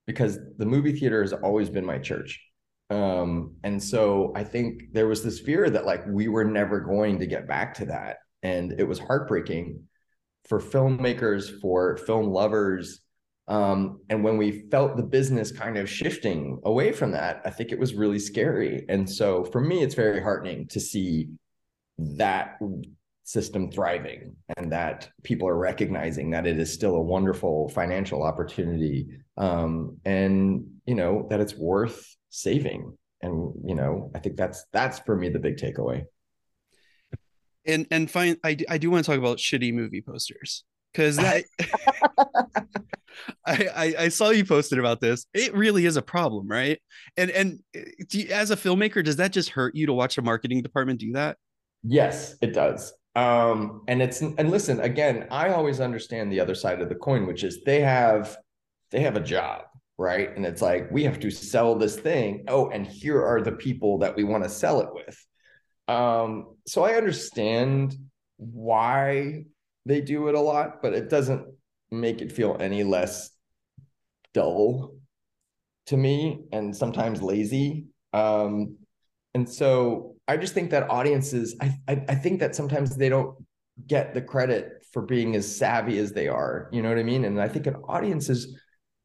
because 0.07 0.39
the 0.57 0.65
movie 0.65 0.93
theater 0.93 1.21
has 1.21 1.33
always 1.33 1.69
been 1.69 1.85
my 1.85 1.97
church. 1.97 2.41
Um, 2.89 3.55
and 3.63 3.81
so 3.81 4.33
I 4.35 4.43
think 4.43 4.91
there 4.91 5.07
was 5.07 5.23
this 5.23 5.39
fear 5.39 5.69
that 5.69 5.85
like 5.85 6.05
we 6.07 6.27
were 6.27 6.43
never 6.43 6.79
going 6.81 7.19
to 7.19 7.25
get 7.25 7.47
back 7.47 7.73
to 7.75 7.85
that. 7.85 8.17
And 8.43 8.73
it 8.77 8.83
was 8.83 8.99
heartbreaking 8.99 9.83
for 10.47 10.59
filmmakers, 10.59 11.59
for 11.61 11.97
film 11.97 12.27
lovers. 12.27 13.01
Um, 13.47 13.99
and 14.09 14.23
when 14.23 14.37
we 14.37 14.67
felt 14.69 14.97
the 14.97 15.03
business 15.03 15.51
kind 15.51 15.77
of 15.77 15.89
shifting 15.89 16.59
away 16.65 16.91
from 16.91 17.11
that, 17.11 17.41
I 17.45 17.49
think 17.49 17.71
it 17.71 17.79
was 17.79 17.93
really 17.93 18.19
scary. 18.19 18.85
And 18.89 19.09
so 19.09 19.45
for 19.45 19.61
me, 19.61 19.83
it's 19.83 19.95
very 19.95 20.21
heartening 20.21 20.67
to 20.69 20.79
see 20.79 21.29
that 21.97 22.57
system 23.23 23.71
thriving 23.71 24.35
and 24.57 24.71
that 24.71 25.09
people 25.23 25.47
are 25.47 25.57
recognizing 25.57 26.31
that 26.31 26.47
it 26.47 26.59
is 26.59 26.73
still 26.73 26.95
a 26.95 27.01
wonderful 27.01 27.69
financial 27.69 28.23
opportunity 28.23 29.07
um, 29.37 29.97
and 30.05 30.65
you 30.85 30.95
know 30.95 31.27
that 31.29 31.39
it's 31.39 31.55
worth 31.55 32.15
saving. 32.29 32.97
And 33.23 33.53
you 33.63 33.75
know 33.75 34.11
i 34.15 34.19
think 34.19 34.35
that's 34.35 34.65
that's 34.73 34.97
for 34.99 35.15
me 35.15 35.29
the 35.29 35.37
big 35.37 35.57
takeaway. 35.57 36.05
And 37.67 37.85
and 37.91 38.09
fine 38.09 38.37
i, 38.43 38.57
I 38.67 38.79
do 38.79 38.89
want 38.89 39.05
to 39.05 39.11
talk 39.11 39.19
about 39.19 39.37
shitty 39.37 39.71
movie 39.73 40.01
posters 40.01 40.63
because 40.91 41.17
that 41.17 41.43
I, 43.45 43.67
I, 43.75 43.95
I 43.99 44.07
saw 44.09 44.29
you 44.29 44.43
posted 44.43 44.79
about 44.79 45.01
this. 45.01 45.27
It 45.33 45.53
really 45.53 45.85
is 45.85 45.97
a 45.97 46.01
problem 46.01 46.47
right? 46.47 46.81
And 47.15 47.29
and 47.29 47.59
eh, 47.75 47.83
you, 48.11 48.27
as 48.29 48.49
a 48.49 48.55
filmmaker 48.55 49.03
does 49.03 49.17
that 49.17 49.31
just 49.31 49.49
hurt 49.49 49.75
you 49.75 49.85
to 49.85 49.93
watch 49.93 50.17
a 50.17 50.23
marketing 50.23 50.63
department 50.63 50.99
do 50.99 51.11
that? 51.13 51.37
Yes 51.83 52.35
it 52.41 52.53
does 52.53 52.91
um 53.15 53.81
and 53.87 54.01
it's 54.01 54.21
and 54.21 54.49
listen 54.49 54.79
again 54.79 55.27
i 55.31 55.49
always 55.49 55.81
understand 55.81 56.31
the 56.31 56.39
other 56.39 56.55
side 56.55 56.81
of 56.81 56.87
the 56.87 56.95
coin 56.95 57.25
which 57.27 57.43
is 57.43 57.61
they 57.65 57.81
have 57.81 58.37
they 58.91 59.01
have 59.01 59.17
a 59.17 59.21
job 59.21 59.63
right? 60.01 60.35
And 60.35 60.47
it's 60.47 60.63
like 60.63 60.89
we 60.91 61.03
have 61.03 61.19
to 61.19 61.29
sell 61.29 61.75
this 61.75 61.95
thing. 61.95 62.45
Oh 62.47 62.69
and 62.69 62.87
here 62.87 63.23
are 63.23 63.39
the 63.39 63.51
people 63.51 63.99
that 63.99 64.15
we 64.15 64.23
want 64.23 64.43
to 64.43 64.49
sell 64.49 64.81
it 64.81 64.89
with. 64.91 65.25
Um 65.87 66.55
so 66.65 66.83
i 66.83 66.93
understand 66.93 67.95
why 68.37 69.45
they 69.85 70.01
do 70.01 70.27
it 70.27 70.35
a 70.35 70.39
lot 70.39 70.81
but 70.81 70.93
it 70.93 71.09
doesn't 71.09 71.45
make 71.91 72.21
it 72.21 72.31
feel 72.31 72.57
any 72.59 72.83
less 72.83 73.29
dull 74.33 74.95
to 75.87 75.97
me 75.97 76.45
and 76.51 76.75
sometimes 76.75 77.21
lazy. 77.21 77.85
Um 78.13 78.77
and 79.35 79.47
so 79.47 80.10
I 80.31 80.37
just 80.37 80.53
think 80.53 80.71
that 80.71 80.89
audiences, 80.89 81.55
I, 81.61 81.73
I, 81.87 82.03
I 82.09 82.15
think 82.15 82.39
that 82.39 82.55
sometimes 82.55 82.95
they 82.95 83.09
don't 83.09 83.35
get 83.87 84.13
the 84.13 84.21
credit 84.21 84.85
for 84.93 85.01
being 85.01 85.35
as 85.35 85.55
savvy 85.55 85.97
as 85.99 86.13
they 86.13 86.27
are. 86.27 86.69
You 86.71 86.81
know 86.81 86.89
what 86.89 86.97
I 86.97 87.03
mean? 87.03 87.25
And 87.25 87.41
I 87.41 87.47
think 87.47 87.67
an 87.67 87.75
audience 87.87 88.29
is, 88.29 88.57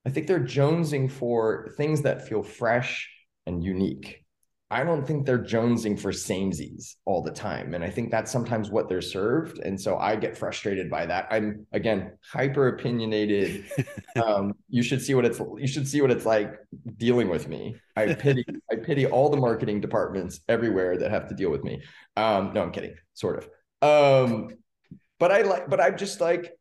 I 0.07 0.11
think 0.11 0.29
they're 0.29 0.39
jonesing 0.39 1.11
for 1.11 1.71
things 1.77 2.03
that 2.03 2.29
feel 2.29 2.43
fresh 2.43 3.11
and 3.47 3.65
unique. 3.65 4.25
I 4.69 4.83
don't 4.83 5.07
think 5.07 5.25
they're 5.25 5.39
jonesing 5.39 5.99
for 5.99 6.11
samesies 6.11 6.97
all 7.05 7.23
the 7.23 7.31
time. 7.31 7.75
And 7.75 7.85
I 7.85 7.91
think 7.91 8.11
that's 8.11 8.33
sometimes 8.33 8.69
what 8.69 8.89
they're 8.89 9.01
served. 9.01 9.61
And 9.61 9.81
so 9.81 9.97
I 9.97 10.17
get 10.17 10.37
frustrated 10.37 10.91
by 10.91 11.07
that. 11.07 11.29
I'm 11.31 11.67
again 11.73 12.13
hyper 12.21 12.69
opinionated. 12.69 13.67
um, 14.17 14.55
you 14.69 14.83
should 14.83 15.01
see 15.01 15.15
what 15.15 15.25
it's 15.25 15.39
you 15.39 15.69
should 15.69 15.87
see 15.87 16.01
what 16.01 16.11
it's 16.11 16.27
like 16.27 16.59
dealing 16.97 17.29
with 17.29 17.47
me. 17.47 17.77
I 17.95 18.15
pity 18.15 18.45
I 18.71 18.77
pity 18.77 19.07
all 19.07 19.31
the 19.31 19.37
marketing 19.37 19.81
departments 19.81 20.41
everywhere 20.49 20.99
that 20.99 21.13
have 21.13 21.29
to 21.29 21.35
deal 21.35 21.51
with 21.51 21.63
me. 21.63 21.83
Um, 22.17 22.53
no, 22.53 22.63
I'm 22.63 22.73
kidding, 22.73 22.95
sort 23.15 23.39
of. 23.39 23.49
Um, 23.83 24.49
but 25.21 25.31
I 25.31 25.43
like, 25.43 25.71
but 25.71 25.81
I'm 25.81 25.97
just 25.97 26.21
like, 26.21 26.53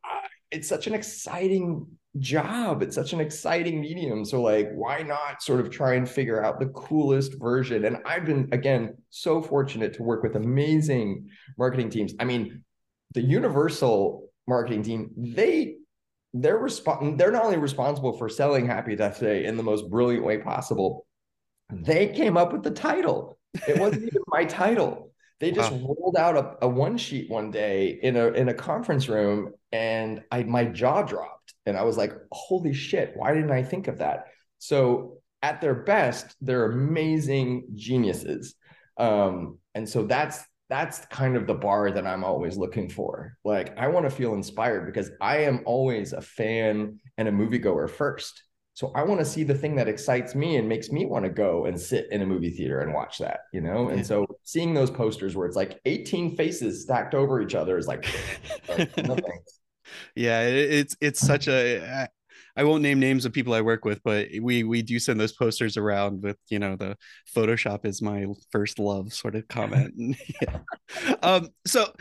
it's 0.52 0.68
such 0.68 0.86
an 0.88 0.94
exciting 0.94 1.88
job. 2.20 2.82
It's 2.82 2.96
such 2.96 3.14
an 3.14 3.20
exciting 3.20 3.82
medium. 3.82 4.26
So, 4.26 4.42
like, 4.42 4.70
why 4.74 5.02
not 5.02 5.42
sort 5.42 5.60
of 5.60 5.70
try 5.70 5.96
and 5.96 6.10
figure 6.10 6.44
out 6.44 6.60
the 6.60 6.68
coolest 6.68 7.40
version? 7.40 7.86
And 7.86 7.98
I've 8.06 8.26
been, 8.26 8.50
again, 8.52 8.98
so 9.10 9.42
fortunate 9.42 9.94
to 9.96 10.04
work 10.04 10.24
with 10.24 10.36
amazing 10.36 11.30
marketing 11.58 11.90
teams. 11.90 12.14
I 12.20 12.26
mean, 12.26 12.64
the 13.14 13.22
Universal 13.22 14.30
marketing 14.48 14.84
team, 14.84 15.12
they 15.18 15.76
they're 16.34 16.60
respon- 16.60 17.18
they're 17.18 17.32
not 17.32 17.46
only 17.46 17.58
responsible 17.58 18.18
for 18.18 18.28
selling 18.28 18.68
Happy 18.68 18.96
Death 18.96 19.22
Day 19.22 19.46
in 19.46 19.56
the 19.56 19.64
most 19.64 19.90
brilliant 19.90 20.26
way 20.26 20.38
possible, 20.38 21.06
they 21.72 22.08
came 22.10 22.36
up 22.36 22.52
with 22.52 22.64
the 22.64 22.72
title. 22.72 23.38
It 23.68 23.80
wasn't 23.80 24.04
even 24.04 24.22
my 24.28 24.44
title. 24.44 25.12
They 25.40 25.52
just 25.52 25.72
wow. 25.72 25.96
rolled 25.98 26.16
out 26.18 26.38
a, 26.38 26.66
a 26.66 26.68
one 26.68 26.98
sheet 26.98 27.30
one 27.30 27.52
day 27.52 28.00
in 28.02 28.16
a 28.16 28.28
in 28.28 28.50
a 28.50 28.54
conference 28.54 29.10
room 29.10 29.54
and 29.72 30.24
I 30.32 30.44
my 30.44 30.66
jaw 30.66 31.04
dropped 31.04 31.35
and 31.66 31.78
I 31.78 31.84
was 31.84 31.98
like, 31.98 32.14
holy 32.32 32.74
shit, 32.74 33.14
why 33.16 33.34
didn't 33.34 33.52
I 33.52 33.64
think 33.64 33.88
of 33.88 34.00
that? 34.00 34.28
So 34.60 35.18
at 35.42 35.62
their 35.62 35.76
best, 35.76 36.36
they're 36.42 36.72
amazing 36.72 37.68
geniuses. 37.76 38.56
Um, 38.98 39.60
and 39.74 39.88
so 39.88 40.04
that's 40.04 40.44
that's 40.68 41.06
kind 41.06 41.36
of 41.36 41.46
the 41.46 41.54
bar 41.54 41.92
that 41.92 42.08
I'm 42.08 42.24
always 42.24 42.58
looking 42.58 42.90
for. 42.90 43.38
Like 43.44 43.78
I 43.78 43.88
want 43.88 44.06
to 44.06 44.10
feel 44.10 44.34
inspired 44.34 44.88
because 44.88 45.12
I 45.22 45.38
am 45.40 45.62
always 45.66 46.14
a 46.14 46.22
fan 46.22 47.00
and 47.18 47.28
a 47.28 47.32
moviegoer 47.32 47.90
first. 47.90 48.42
So 48.74 48.92
I 48.94 49.04
want 49.04 49.22
to 49.22 49.26
see 49.26 49.44
the 49.44 49.54
thing 49.54 49.76
that 49.76 49.88
excites 49.88 50.36
me 50.36 50.58
and 50.58 50.68
makes 50.68 50.90
me 50.92 51.06
want 51.06 51.24
to 51.24 51.30
go 51.30 51.66
and 51.66 51.80
sit 51.80 52.08
in 52.12 52.22
a 52.22 52.26
movie 52.26 52.50
theater 52.50 52.82
and 52.82 52.94
watch 52.94 53.20
that, 53.20 53.42
you 53.54 53.62
know? 53.62 53.88
And 53.88 54.06
so 54.06 54.26
seeing 54.44 54.74
those 54.74 54.92
posters 54.92 55.34
where 55.34 55.48
it's 55.48 55.56
like 55.56 55.80
18 55.86 56.36
faces 56.36 56.82
stacked 56.82 57.16
over 57.16 57.42
each 57.42 57.56
other 57.56 57.78
is 57.78 57.88
like, 57.88 58.06
yeah, 60.16 60.42
it's 60.42 60.96
it's 61.02 61.20
such 61.20 61.48
a 61.48 62.10
I 62.58 62.64
won't 62.64 62.84
name 62.84 63.00
names 63.00 63.26
of 63.26 63.34
people 63.34 63.54
I 63.54 63.60
work 63.62 63.84
with, 63.84 64.02
but 64.04 64.30
we 64.42 64.64
we 64.64 64.82
do 64.82 64.98
send 64.98 65.20
those 65.20 65.34
posters 65.34 65.76
around 65.76 66.24
with 66.24 66.38
you 66.50 66.58
know 66.58 66.78
the 66.78 66.98
Photoshop 67.36 67.86
is 67.86 68.02
my 68.02 68.28
first 68.52 68.80
love 68.80 69.12
sort 69.14 69.36
of 69.36 69.48
comment. 69.50 69.94
yeah. 70.42 70.60
Um. 71.22 71.50
So 71.68 71.92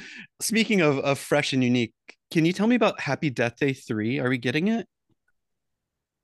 speaking 0.41 0.81
of 0.81 0.99
of 0.99 1.19
fresh 1.19 1.53
and 1.53 1.65
unique, 1.65 1.95
can 2.31 2.45
you 2.45 2.53
tell 2.53 2.69
me 2.69 2.77
about 2.77 3.01
Happy 3.01 3.31
Death 3.31 3.57
Day 3.57 3.73
three? 3.73 4.21
Are 4.21 4.29
we 4.29 4.39
getting 4.39 4.69
it? 4.69 4.87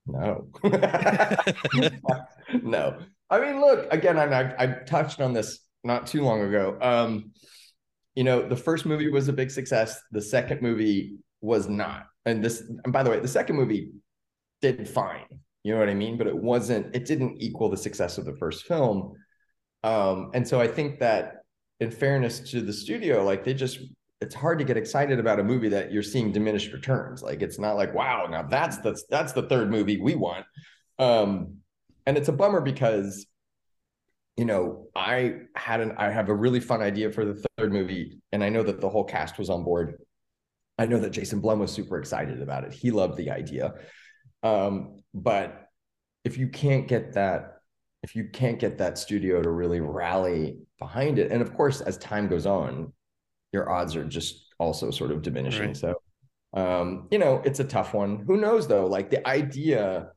No. 0.06 0.46
no. 2.62 2.98
I 3.30 3.40
mean, 3.40 3.60
look 3.60 3.92
again. 3.92 4.16
I 4.16 4.54
I 4.58 4.66
touched 4.86 5.20
on 5.20 5.32
this 5.32 5.58
not 5.82 6.06
too 6.06 6.22
long 6.22 6.42
ago. 6.42 6.78
Um, 6.80 7.32
you 8.14 8.22
know, 8.22 8.48
the 8.48 8.56
first 8.56 8.86
movie 8.86 9.10
was 9.10 9.26
a 9.26 9.32
big 9.32 9.50
success. 9.50 10.00
The 10.12 10.22
second 10.22 10.62
movie 10.62 11.18
was 11.40 11.68
not. 11.68 12.06
And 12.26 12.44
this, 12.44 12.62
and 12.84 12.92
by 12.92 13.02
the 13.02 13.10
way, 13.10 13.20
the 13.20 13.28
second 13.28 13.56
movie 13.56 13.92
did 14.60 14.88
fine. 14.88 15.26
You 15.62 15.72
know 15.72 15.78
what 15.78 15.88
I 15.88 15.94
mean? 15.94 16.16
But 16.16 16.26
it 16.26 16.36
wasn't, 16.36 16.94
it 16.94 17.06
didn't 17.06 17.40
equal 17.40 17.68
the 17.68 17.76
success 17.76 18.18
of 18.18 18.24
the 18.24 18.36
first 18.36 18.66
film. 18.66 19.14
Um, 19.82 20.30
and 20.34 20.46
so 20.46 20.60
I 20.60 20.68
think 20.68 21.00
that 21.00 21.36
in 21.80 21.90
fairness 21.90 22.40
to 22.50 22.60
the 22.60 22.72
studio, 22.72 23.24
like 23.24 23.44
they 23.44 23.54
just 23.54 23.80
it's 24.20 24.34
hard 24.34 24.58
to 24.58 24.66
get 24.66 24.76
excited 24.76 25.18
about 25.18 25.40
a 25.40 25.44
movie 25.44 25.70
that 25.70 25.90
you're 25.90 26.02
seeing 26.02 26.30
diminished 26.30 26.72
returns. 26.74 27.22
Like 27.22 27.40
it's 27.40 27.58
not 27.58 27.76
like, 27.76 27.94
wow, 27.94 28.26
now 28.28 28.42
that's 28.42 28.76
the 28.78 29.00
that's 29.08 29.32
the 29.32 29.42
third 29.42 29.70
movie 29.70 29.98
we 29.98 30.14
want. 30.14 30.44
Um, 30.98 31.56
and 32.06 32.18
it's 32.18 32.28
a 32.28 32.32
bummer 32.32 32.60
because 32.60 33.26
you 34.36 34.46
know, 34.46 34.86
I 34.96 35.34
had 35.54 35.80
an 35.80 35.92
I 35.98 36.10
have 36.10 36.28
a 36.30 36.34
really 36.34 36.60
fun 36.60 36.80
idea 36.80 37.10
for 37.10 37.24
the 37.24 37.44
third 37.58 37.72
movie, 37.72 38.20
and 38.32 38.42
I 38.42 38.48
know 38.48 38.62
that 38.62 38.80
the 38.80 38.88
whole 38.88 39.04
cast 39.04 39.38
was 39.38 39.50
on 39.50 39.64
board. 39.64 39.96
I 40.80 40.86
know 40.86 40.98
that 40.98 41.10
Jason 41.10 41.40
Blum 41.40 41.58
was 41.58 41.70
super 41.70 41.98
excited 41.98 42.40
about 42.40 42.64
it. 42.64 42.72
He 42.72 42.90
loved 42.90 43.18
the 43.18 43.30
idea. 43.30 43.74
Um, 44.42 45.02
but 45.12 45.68
if 46.24 46.38
you 46.38 46.48
can't 46.48 46.88
get 46.88 47.12
that, 47.12 47.58
if 48.02 48.16
you 48.16 48.30
can't 48.32 48.58
get 48.58 48.78
that 48.78 48.96
studio 48.96 49.42
to 49.42 49.50
really 49.50 49.80
rally 49.80 50.56
behind 50.78 51.18
it, 51.18 51.30
and 51.30 51.42
of 51.42 51.54
course, 51.54 51.82
as 51.82 51.98
time 51.98 52.28
goes 52.28 52.46
on, 52.46 52.94
your 53.52 53.68
odds 53.70 53.94
are 53.94 54.04
just 54.04 54.54
also 54.58 54.90
sort 54.90 55.10
of 55.10 55.20
diminishing. 55.20 55.66
Right. 55.66 55.76
So, 55.76 56.00
um, 56.54 57.08
you 57.10 57.18
know, 57.18 57.42
it's 57.44 57.60
a 57.60 57.64
tough 57.64 57.92
one. 57.92 58.24
Who 58.26 58.38
knows 58.38 58.66
though? 58.66 58.86
Like 58.86 59.10
the 59.10 59.26
idea, 59.28 60.12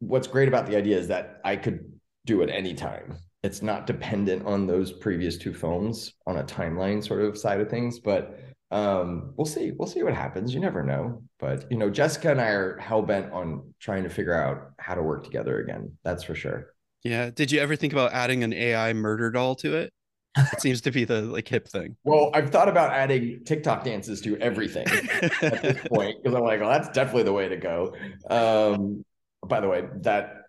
what's 0.00 0.26
great 0.26 0.48
about 0.48 0.66
the 0.66 0.76
idea 0.76 0.98
is 0.98 1.06
that 1.08 1.40
I 1.44 1.54
could 1.54 1.92
do 2.26 2.42
it 2.42 2.50
anytime. 2.50 3.18
It's 3.44 3.62
not 3.62 3.86
dependent 3.86 4.46
on 4.46 4.66
those 4.66 4.90
previous 4.90 5.38
two 5.38 5.54
films 5.54 6.14
on 6.26 6.38
a 6.38 6.42
timeline 6.42 7.06
sort 7.06 7.22
of 7.22 7.38
side 7.38 7.60
of 7.60 7.70
things, 7.70 8.00
but 8.00 8.40
um, 8.70 9.32
we'll 9.36 9.46
see. 9.46 9.72
We'll 9.72 9.88
see 9.88 10.02
what 10.02 10.14
happens. 10.14 10.52
You 10.52 10.60
never 10.60 10.82
know. 10.82 11.22
But 11.38 11.70
you 11.70 11.78
know, 11.78 11.90
Jessica 11.90 12.30
and 12.30 12.40
I 12.40 12.48
are 12.48 12.78
hell 12.78 13.02
bent 13.02 13.32
on 13.32 13.74
trying 13.80 14.04
to 14.04 14.10
figure 14.10 14.34
out 14.34 14.72
how 14.78 14.94
to 14.94 15.02
work 15.02 15.24
together 15.24 15.60
again. 15.60 15.92
That's 16.04 16.22
for 16.22 16.34
sure. 16.34 16.74
Yeah. 17.02 17.30
Did 17.30 17.52
you 17.52 17.60
ever 17.60 17.76
think 17.76 17.92
about 17.92 18.12
adding 18.12 18.44
an 18.44 18.52
AI 18.52 18.92
murder 18.92 19.30
doll 19.30 19.54
to 19.56 19.76
it? 19.76 19.92
It 20.36 20.60
seems 20.60 20.82
to 20.82 20.90
be 20.90 21.04
the 21.04 21.22
like 21.22 21.48
hip 21.48 21.68
thing. 21.68 21.96
Well, 22.04 22.30
I've 22.34 22.50
thought 22.50 22.68
about 22.68 22.92
adding 22.92 23.44
TikTok 23.44 23.84
dances 23.84 24.20
to 24.22 24.36
everything 24.38 24.86
at 24.86 25.62
this 25.62 25.80
point 25.88 26.22
because 26.22 26.36
I'm 26.36 26.44
like, 26.44 26.60
well, 26.60 26.70
that's 26.70 26.88
definitely 26.90 27.24
the 27.24 27.32
way 27.32 27.48
to 27.48 27.56
go. 27.56 27.94
Um, 28.30 29.04
by 29.46 29.60
the 29.60 29.68
way, 29.68 29.88
that 30.02 30.42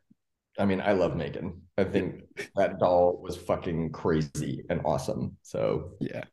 I 0.60 0.66
mean, 0.66 0.82
I 0.82 0.92
love 0.92 1.16
Megan. 1.16 1.62
I 1.78 1.86
think 1.86 2.24
that 2.56 2.80
doll 2.80 3.20
was 3.22 3.38
fucking 3.38 3.92
crazy 3.92 4.64
and 4.70 4.82
awesome. 4.84 5.38
So 5.42 5.94
yeah. 6.02 6.24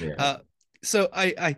yeah. 0.00 0.14
Uh, 0.16 0.36
so 0.82 1.08
I 1.12 1.34
I 1.38 1.56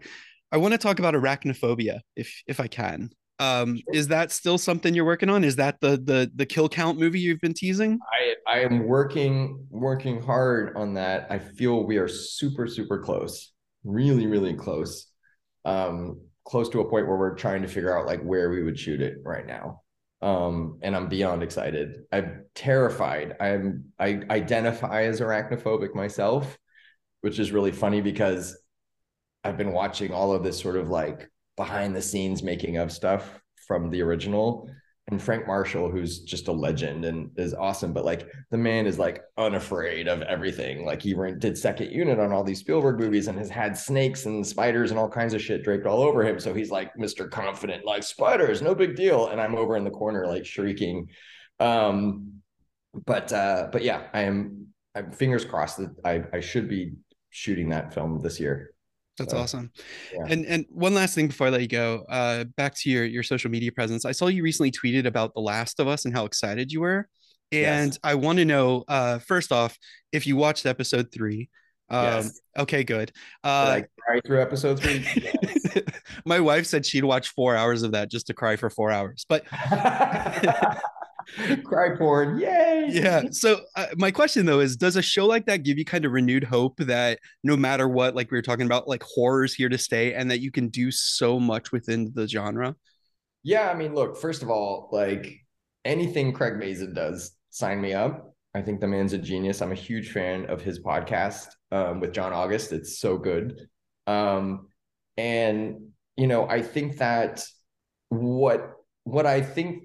I 0.53 0.57
want 0.57 0.73
to 0.73 0.79
talk 0.79 0.99
about 0.99 1.15
arachnophobia 1.15 2.01
if 2.17 2.43
if 2.47 2.61
I 2.61 2.67
can. 2.67 3.11
Um, 3.41 3.77
sure. 3.77 3.95
is 3.95 4.09
that 4.09 4.31
still 4.31 4.59
something 4.59 4.95
you're 4.95 5.05
working 5.05 5.29
on? 5.29 5.43
Is 5.43 5.57
that 5.57 5.81
the 5.81 5.97
the 5.97 6.31
the 6.35 6.47
kill 6.47 6.69
count 6.69 6.99
movie 6.99 7.19
you've 7.19 7.41
been 7.41 7.55
teasing? 7.55 7.99
I 8.13 8.59
I 8.59 8.61
am 8.61 8.85
working 8.85 9.67
working 9.71 10.23
hard 10.23 10.77
on 10.77 10.95
that. 10.95 11.27
I 11.31 11.39
feel 11.39 11.85
we 11.85 11.97
are 11.97 12.09
super 12.09 12.69
super 12.69 13.01
close, 13.01 13.53
really 13.83 14.27
really 14.27 14.55
close, 14.55 15.09
um, 15.65 16.21
close 16.45 16.69
to 16.71 16.81
a 16.81 16.89
point 16.89 17.09
where 17.09 17.17
we're 17.17 17.35
trying 17.35 17.63
to 17.63 17.69
figure 17.69 17.97
out 17.99 18.07
like 18.07 18.23
where 18.23 18.51
we 18.51 18.63
would 18.63 18.79
shoot 18.79 19.01
it 19.01 19.17
right 19.25 19.47
now. 19.47 19.83
Um, 20.23 20.79
and 20.83 20.95
I'm 20.95 21.09
beyond 21.09 21.43
excited. 21.43 22.05
I'm 22.13 22.45
terrified. 22.55 23.35
I'm 23.41 23.87
I 23.99 24.23
identify 24.31 25.03
as 25.05 25.21
arachnophobic 25.21 25.95
myself, 25.95 26.57
which 27.23 27.41
is 27.41 27.51
really 27.51 27.73
funny 27.73 28.01
because 28.01 28.57
I've 29.45 29.57
been 29.59 29.73
watching 29.73 30.13
all 30.13 30.33
of 30.33 30.43
this 30.43 30.59
sort 30.59 30.77
of 30.77 30.89
like 30.89 31.31
behind 31.57 31.95
the 31.95 32.03
scenes 32.03 32.43
making 32.43 32.79
of 32.79 32.91
stuff 32.91 33.41
from 33.67 33.91
the 33.91 34.03
original. 34.03 34.69
And 35.09 35.23
Frank 35.23 35.47
Marshall, 35.47 35.91
who's 35.91 36.21
just 36.21 36.49
a 36.49 36.53
legend 36.53 37.05
and 37.05 37.31
is 37.37 37.53
awesome, 37.53 37.93
but 37.93 38.07
like 38.07 38.27
the 38.51 38.57
man 38.57 38.87
is 38.87 38.99
like 38.99 39.23
unafraid 39.37 40.09
of 40.09 40.23
everything. 40.23 40.87
Like 40.87 41.03
he 41.03 41.15
did 41.39 41.59
second 41.59 41.93
unit 41.93 42.19
on 42.19 42.33
all 42.33 42.43
these 42.43 42.61
Spielberg 42.61 42.99
movies 42.99 43.29
and 43.29 43.39
has 43.39 43.51
had 43.51 43.77
snakes 43.77 44.25
and 44.25 44.47
spiders 44.47 44.91
and 44.91 44.99
all 44.99 45.11
kinds 45.11 45.35
of 45.35 45.43
shit 45.43 45.63
draped 45.63 45.87
all 45.87 46.01
over 46.01 46.25
him. 46.27 46.41
So 46.41 46.55
he's 46.55 46.71
like 46.71 46.95
Mr. 46.97 47.31
Confident, 47.31 47.85
like 47.85 48.03
spiders, 48.03 48.63
no 48.63 48.75
big 48.75 48.97
deal. 48.97 49.29
And 49.29 49.43
I'm 49.43 49.57
over 49.57 49.77
in 49.77 49.85
the 49.85 49.91
corner 49.91 50.27
like 50.27 50.47
shrieking. 50.47 51.09
Um, 51.61 52.41
but 53.07 53.31
uh, 53.31 53.69
but 53.71 53.83
yeah, 53.83 54.05
I 54.15 54.23
am 54.23 54.69
I'm 54.95 55.13
fingers 55.13 55.45
crossed 55.45 55.79
that 55.79 55.95
I, 56.05 56.25
I 56.33 56.41
should 56.41 56.69
be 56.69 56.95
shooting 57.31 57.69
that 57.71 57.93
film 57.93 58.21
this 58.23 58.41
year. 58.41 58.74
That's 59.19 59.33
so, 59.33 59.39
awesome. 59.39 59.71
Yeah. 60.13 60.27
And 60.29 60.45
and 60.47 60.67
one 60.71 60.95
last 60.95 61.15
thing 61.15 61.29
before 61.29 61.47
I 61.47 61.51
let 61.51 61.61
you 61.61 61.69
go, 61.69 62.05
uh, 62.09 62.45
back 62.57 62.75
to 62.81 62.91
your 62.91 63.05
your 63.05 63.23
social 63.23 63.51
media 63.51 63.71
presence. 63.71 64.05
I 64.05 64.13
saw 64.13 64.27
you 64.27 64.43
recently 64.43 64.73
tweeted 64.73 65.07
about 65.07 65.35
The 65.35 65.41
Last 65.41 65.79
of 65.81 65.89
Us 65.89 66.05
and 66.05 66.15
how 66.15 66.25
excited 66.25 66.73
you 66.73 66.81
were. 66.81 67.09
And 67.53 67.93
yes. 67.93 67.99
I 68.03 68.15
want 68.17 68.39
to 68.39 68.45
know, 68.45 68.85
uh, 68.89 69.19
first 69.19 69.53
off, 69.53 69.79
if 70.13 70.27
you 70.27 70.37
watched 70.37 70.67
episode 70.67 71.13
three. 71.13 71.49
Um, 71.91 72.05
yes. 72.05 72.41
Okay, 72.59 72.83
good. 72.83 73.13
Uh, 73.45 73.77
Did 73.77 73.85
I 73.85 73.89
cry 74.01 74.21
through 74.27 74.43
episode 74.43 74.81
three? 74.81 75.07
Yes. 75.17 75.83
my 76.25 76.41
wife 76.41 76.67
said 76.67 76.85
she'd 76.87 77.05
watch 77.05 77.29
four 77.29 77.55
hours 77.55 77.83
of 77.83 77.93
that 77.93 78.11
just 78.11 78.27
to 78.29 78.35
cry 78.35 78.57
for 78.57 78.71
four 78.71 78.91
hours. 78.91 79.27
But 79.29 79.45
cry 81.65 81.97
porn. 81.97 82.39
Yay! 82.39 82.89
Yeah 82.91 83.23
so 83.31 83.61
uh, 83.77 83.87
my 83.97 84.11
question 84.11 84.47
though 84.47 84.61
is 84.61 84.77
does 84.77 84.97
a 84.97 85.03
show 85.03 85.27
like 85.27 85.47
that 85.47 85.63
give 85.63 85.79
you 85.79 85.85
kind 85.85 86.05
of 86.05 86.13
renewed 86.13 86.45
hope 86.45 86.77
that 86.79 87.19
no 87.43 87.57
matter 87.57 87.89
what 87.89 88.15
like 88.15 88.31
we 88.31 88.39
were 88.39 88.43
talking 88.43 88.67
about 88.67 88.89
like 88.89 89.03
horror's 89.03 89.55
here 89.55 89.69
to 89.69 89.79
stay 89.79 90.15
and 90.15 90.31
that 90.31 90.41
you 90.41 90.51
can 90.51 90.69
do 90.69 90.91
so 90.91 91.39
much 91.41 91.73
within 91.73 92.13
the 92.15 92.27
genre? 92.27 92.77
Yeah 93.43 93.71
i 93.71 93.75
mean 93.75 93.95
look 93.95 94.17
first 94.17 94.43
of 94.43 94.51
all 94.51 94.89
like 94.93 95.41
anything 95.85 96.33
craig 96.33 96.57
mazin 96.59 96.95
does 96.95 97.33
sign 97.51 97.81
me 97.81 97.93
up. 97.93 98.35
I 98.57 98.63
think 98.63 98.81
the 98.81 98.87
man's 98.87 99.13
a 99.13 99.19
genius. 99.19 99.63
I'm 99.63 99.73
a 99.73 99.77
huge 99.77 100.13
fan 100.13 100.47
of 100.47 100.63
his 100.63 100.81
podcast 100.81 101.49
um, 101.73 102.01
with 102.01 102.13
john 102.13 102.33
august. 102.33 102.73
It's 102.73 102.99
so 102.99 103.19
good. 103.19 103.69
Um, 104.07 104.69
and 105.17 105.91
you 106.17 106.27
know 106.27 106.49
i 106.49 106.63
think 106.63 106.99
that 106.99 107.45
what 108.09 108.73
what 109.05 109.27
i 109.27 109.41
think 109.41 109.85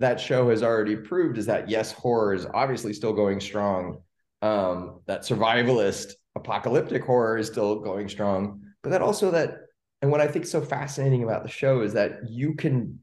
that 0.00 0.18
show 0.18 0.50
has 0.50 0.62
already 0.62 0.96
proved 0.96 1.38
is 1.38 1.46
that 1.46 1.68
yes, 1.68 1.92
horror 1.92 2.34
is 2.34 2.46
obviously 2.52 2.92
still 2.92 3.12
going 3.12 3.38
strong. 3.38 4.02
Um, 4.42 5.00
that 5.06 5.22
survivalist 5.22 6.12
apocalyptic 6.34 7.04
horror 7.04 7.36
is 7.36 7.46
still 7.46 7.80
going 7.80 8.08
strong, 8.08 8.62
but 8.82 8.90
that 8.90 9.02
also 9.02 9.30
that 9.30 9.58
and 10.02 10.10
what 10.10 10.22
I 10.22 10.26
think 10.26 10.46
is 10.46 10.50
so 10.50 10.62
fascinating 10.62 11.22
about 11.22 11.42
the 11.42 11.50
show 11.50 11.82
is 11.82 11.92
that 11.92 12.30
you 12.30 12.54
can 12.54 13.00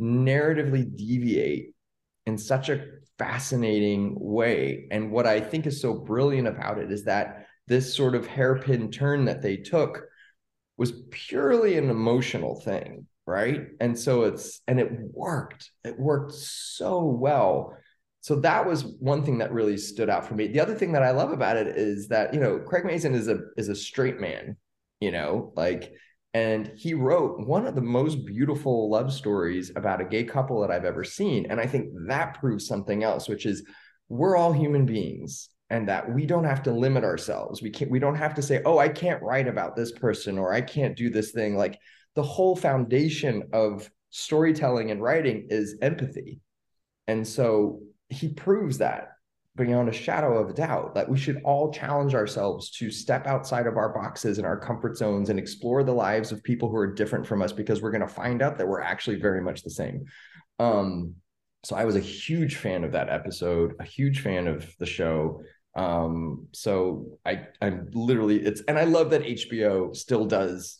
narratively 0.00 0.96
deviate 0.96 1.74
in 2.26 2.36
such 2.36 2.68
a 2.68 2.84
fascinating 3.18 4.16
way. 4.18 4.88
And 4.90 5.12
what 5.12 5.26
I 5.26 5.40
think 5.40 5.66
is 5.66 5.80
so 5.80 5.94
brilliant 5.94 6.48
about 6.48 6.78
it 6.78 6.90
is 6.90 7.04
that 7.04 7.46
this 7.68 7.94
sort 7.94 8.16
of 8.16 8.26
hairpin 8.26 8.90
turn 8.90 9.26
that 9.26 9.42
they 9.42 9.56
took 9.56 10.02
was 10.76 10.92
purely 11.10 11.78
an 11.78 11.88
emotional 11.88 12.60
thing 12.60 13.06
right? 13.26 13.68
And 13.80 13.98
so 13.98 14.22
it's 14.22 14.60
and 14.66 14.80
it 14.80 14.90
worked. 15.12 15.70
It 15.84 15.98
worked 15.98 16.32
so 16.32 17.04
well. 17.04 17.76
So 18.22 18.36
that 18.40 18.66
was 18.66 18.84
one 18.84 19.24
thing 19.24 19.38
that 19.38 19.52
really 19.52 19.78
stood 19.78 20.10
out 20.10 20.26
for 20.26 20.34
me. 20.34 20.48
The 20.48 20.60
other 20.60 20.74
thing 20.74 20.92
that 20.92 21.02
i 21.02 21.10
love 21.10 21.32
about 21.32 21.56
it 21.56 21.68
is 21.68 22.08
that 22.08 22.34
you 22.34 22.40
know 22.40 22.58
craig 22.58 22.84
mazin 22.84 23.14
is 23.14 23.28
a 23.28 23.38
is 23.56 23.68
a 23.68 23.74
straight 23.74 24.20
man 24.20 24.56
you 25.00 25.10
know 25.10 25.52
like 25.56 25.92
and 26.32 26.72
he 26.76 26.94
wrote 26.94 27.40
one 27.40 27.66
of 27.66 27.74
the 27.74 27.80
most 27.80 28.24
beautiful 28.24 28.88
love 28.88 29.12
stories 29.12 29.72
about 29.74 30.00
a 30.00 30.04
gay 30.04 30.24
couple 30.24 30.60
that 30.60 30.70
i've 30.70 30.84
ever 30.84 31.04
seen. 31.04 31.46
And 31.50 31.60
i 31.60 31.66
think 31.66 31.90
that 32.08 32.38
proves 32.38 32.66
something 32.66 33.02
else 33.02 33.28
which 33.28 33.46
is 33.46 33.64
we're 34.08 34.36
all 34.36 34.52
human 34.52 34.86
beings 34.86 35.48
and 35.70 35.88
that 35.88 36.12
we 36.12 36.26
don't 36.26 36.44
have 36.44 36.64
to 36.64 36.72
limit 36.72 37.04
ourselves. 37.04 37.62
We 37.62 37.70
can't 37.70 37.90
we 37.90 38.00
don't 38.00 38.16
have 38.16 38.34
to 38.34 38.42
say 38.42 38.60
oh 38.64 38.78
i 38.78 38.88
can't 38.88 39.22
write 39.22 39.48
about 39.48 39.76
this 39.76 39.92
person 39.92 40.36
or 40.36 40.52
i 40.52 40.60
can't 40.60 40.96
do 40.96 41.10
this 41.10 41.30
thing. 41.30 41.56
Like 41.56 41.78
the 42.14 42.22
whole 42.22 42.56
foundation 42.56 43.44
of 43.52 43.90
storytelling 44.10 44.90
and 44.90 45.02
writing 45.02 45.46
is 45.50 45.76
empathy. 45.80 46.40
And 47.06 47.26
so 47.26 47.80
he 48.08 48.28
proves 48.28 48.78
that 48.78 49.10
beyond 49.56 49.88
a 49.88 49.92
shadow 49.92 50.38
of 50.38 50.50
a 50.50 50.54
doubt 50.54 50.94
that 50.94 51.08
we 51.08 51.18
should 51.18 51.40
all 51.44 51.72
challenge 51.72 52.14
ourselves 52.14 52.70
to 52.70 52.90
step 52.90 53.26
outside 53.26 53.66
of 53.66 53.76
our 53.76 53.92
boxes 53.92 54.38
and 54.38 54.46
our 54.46 54.58
comfort 54.58 54.96
zones 54.96 55.28
and 55.28 55.38
explore 55.38 55.82
the 55.82 55.92
lives 55.92 56.32
of 56.32 56.42
people 56.42 56.68
who 56.68 56.76
are 56.76 56.92
different 56.92 57.26
from 57.26 57.42
us 57.42 57.52
because 57.52 57.82
we're 57.82 57.90
going 57.90 58.00
to 58.00 58.08
find 58.08 58.42
out 58.42 58.58
that 58.58 58.66
we're 58.66 58.80
actually 58.80 59.16
very 59.16 59.40
much 59.40 59.62
the 59.62 59.70
same. 59.70 60.04
Um, 60.58 61.14
so 61.62 61.76
I 61.76 61.84
was 61.84 61.96
a 61.96 62.00
huge 62.00 62.56
fan 62.56 62.84
of 62.84 62.92
that 62.92 63.10
episode, 63.10 63.74
a 63.80 63.84
huge 63.84 64.20
fan 64.20 64.46
of 64.46 64.72
the 64.78 64.86
show. 64.86 65.42
Um, 65.74 66.48
so 66.52 67.18
I 67.24 67.46
I'm 67.60 67.90
literally 67.92 68.40
it's 68.40 68.62
and 68.62 68.78
I 68.78 68.84
love 68.84 69.10
that 69.10 69.22
HBO 69.22 69.94
still 69.94 70.24
does 70.24 70.79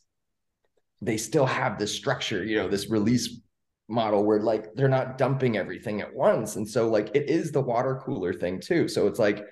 they 1.01 1.17
still 1.17 1.47
have 1.47 1.79
this 1.79 1.95
structure, 1.95 2.45
you 2.45 2.57
know, 2.57 2.69
this 2.69 2.91
release 2.91 3.41
model 3.89 4.25
where 4.25 4.41
like 4.41 4.75
they're 4.75 4.89
not 4.89 5.19
dumping 5.19 5.57
everything 5.57 6.01
at 6.01 6.15
once. 6.15 6.57
And 6.57 6.69
so 6.69 6.89
like 6.89 7.11
it 7.15 7.29
is 7.29 7.53
the 7.53 7.61
water 7.61 8.01
cooler 8.05 8.33
thing 8.33 8.61
too. 8.61 8.89
So 8.89 9.07
it's 9.07 9.19
like 9.19 9.45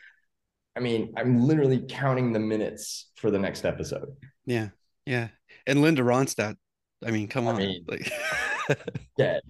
I 0.76 0.80
mean, 0.80 1.12
I'm 1.16 1.40
literally 1.40 1.84
counting 1.88 2.32
the 2.32 2.38
minutes 2.38 3.10
for 3.16 3.32
the 3.32 3.38
next 3.38 3.64
episode. 3.64 4.14
Yeah. 4.46 4.68
Yeah. 5.06 5.28
And 5.66 5.82
Linda 5.82 6.02
Ronstadt, 6.02 6.54
I 7.04 7.10
mean, 7.10 7.26
come 7.26 7.48
I 7.48 7.52
on. 7.52 7.56
Mean, 7.56 7.84
like 7.88 8.12
dead. 9.18 9.42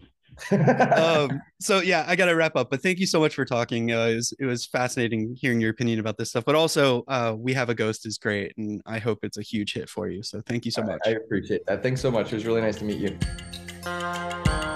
Um, 0.50 1.42
so 1.60 1.80
yeah, 1.80 2.04
I 2.06 2.16
got 2.16 2.26
to 2.26 2.32
wrap 2.32 2.56
up. 2.56 2.70
But 2.70 2.82
thank 2.82 2.98
you 2.98 3.06
so 3.06 3.20
much 3.20 3.34
for 3.34 3.44
talking. 3.44 3.92
Uh, 3.92 4.06
it, 4.06 4.14
was, 4.16 4.34
it 4.40 4.44
was 4.44 4.66
fascinating 4.66 5.36
hearing 5.38 5.60
your 5.60 5.70
opinion 5.70 6.00
about 6.00 6.16
this 6.16 6.30
stuff. 6.30 6.44
But 6.44 6.54
also, 6.54 7.04
uh, 7.08 7.34
we 7.36 7.52
have 7.54 7.68
a 7.68 7.74
ghost 7.74 8.06
is 8.06 8.18
great, 8.18 8.56
and 8.56 8.82
I 8.86 8.98
hope 8.98 9.20
it's 9.22 9.38
a 9.38 9.42
huge 9.42 9.74
hit 9.74 9.88
for 9.88 10.08
you. 10.08 10.22
So 10.22 10.42
thank 10.46 10.64
you 10.64 10.70
so 10.70 10.82
much. 10.82 11.00
I, 11.06 11.10
I 11.10 11.12
appreciate 11.12 11.66
that. 11.66 11.82
Thanks 11.82 12.00
so 12.00 12.10
much. 12.10 12.32
It 12.32 12.36
was 12.36 12.46
really 12.46 12.60
nice 12.60 12.76
to 12.76 12.84
meet 12.84 12.98
you. 12.98 14.67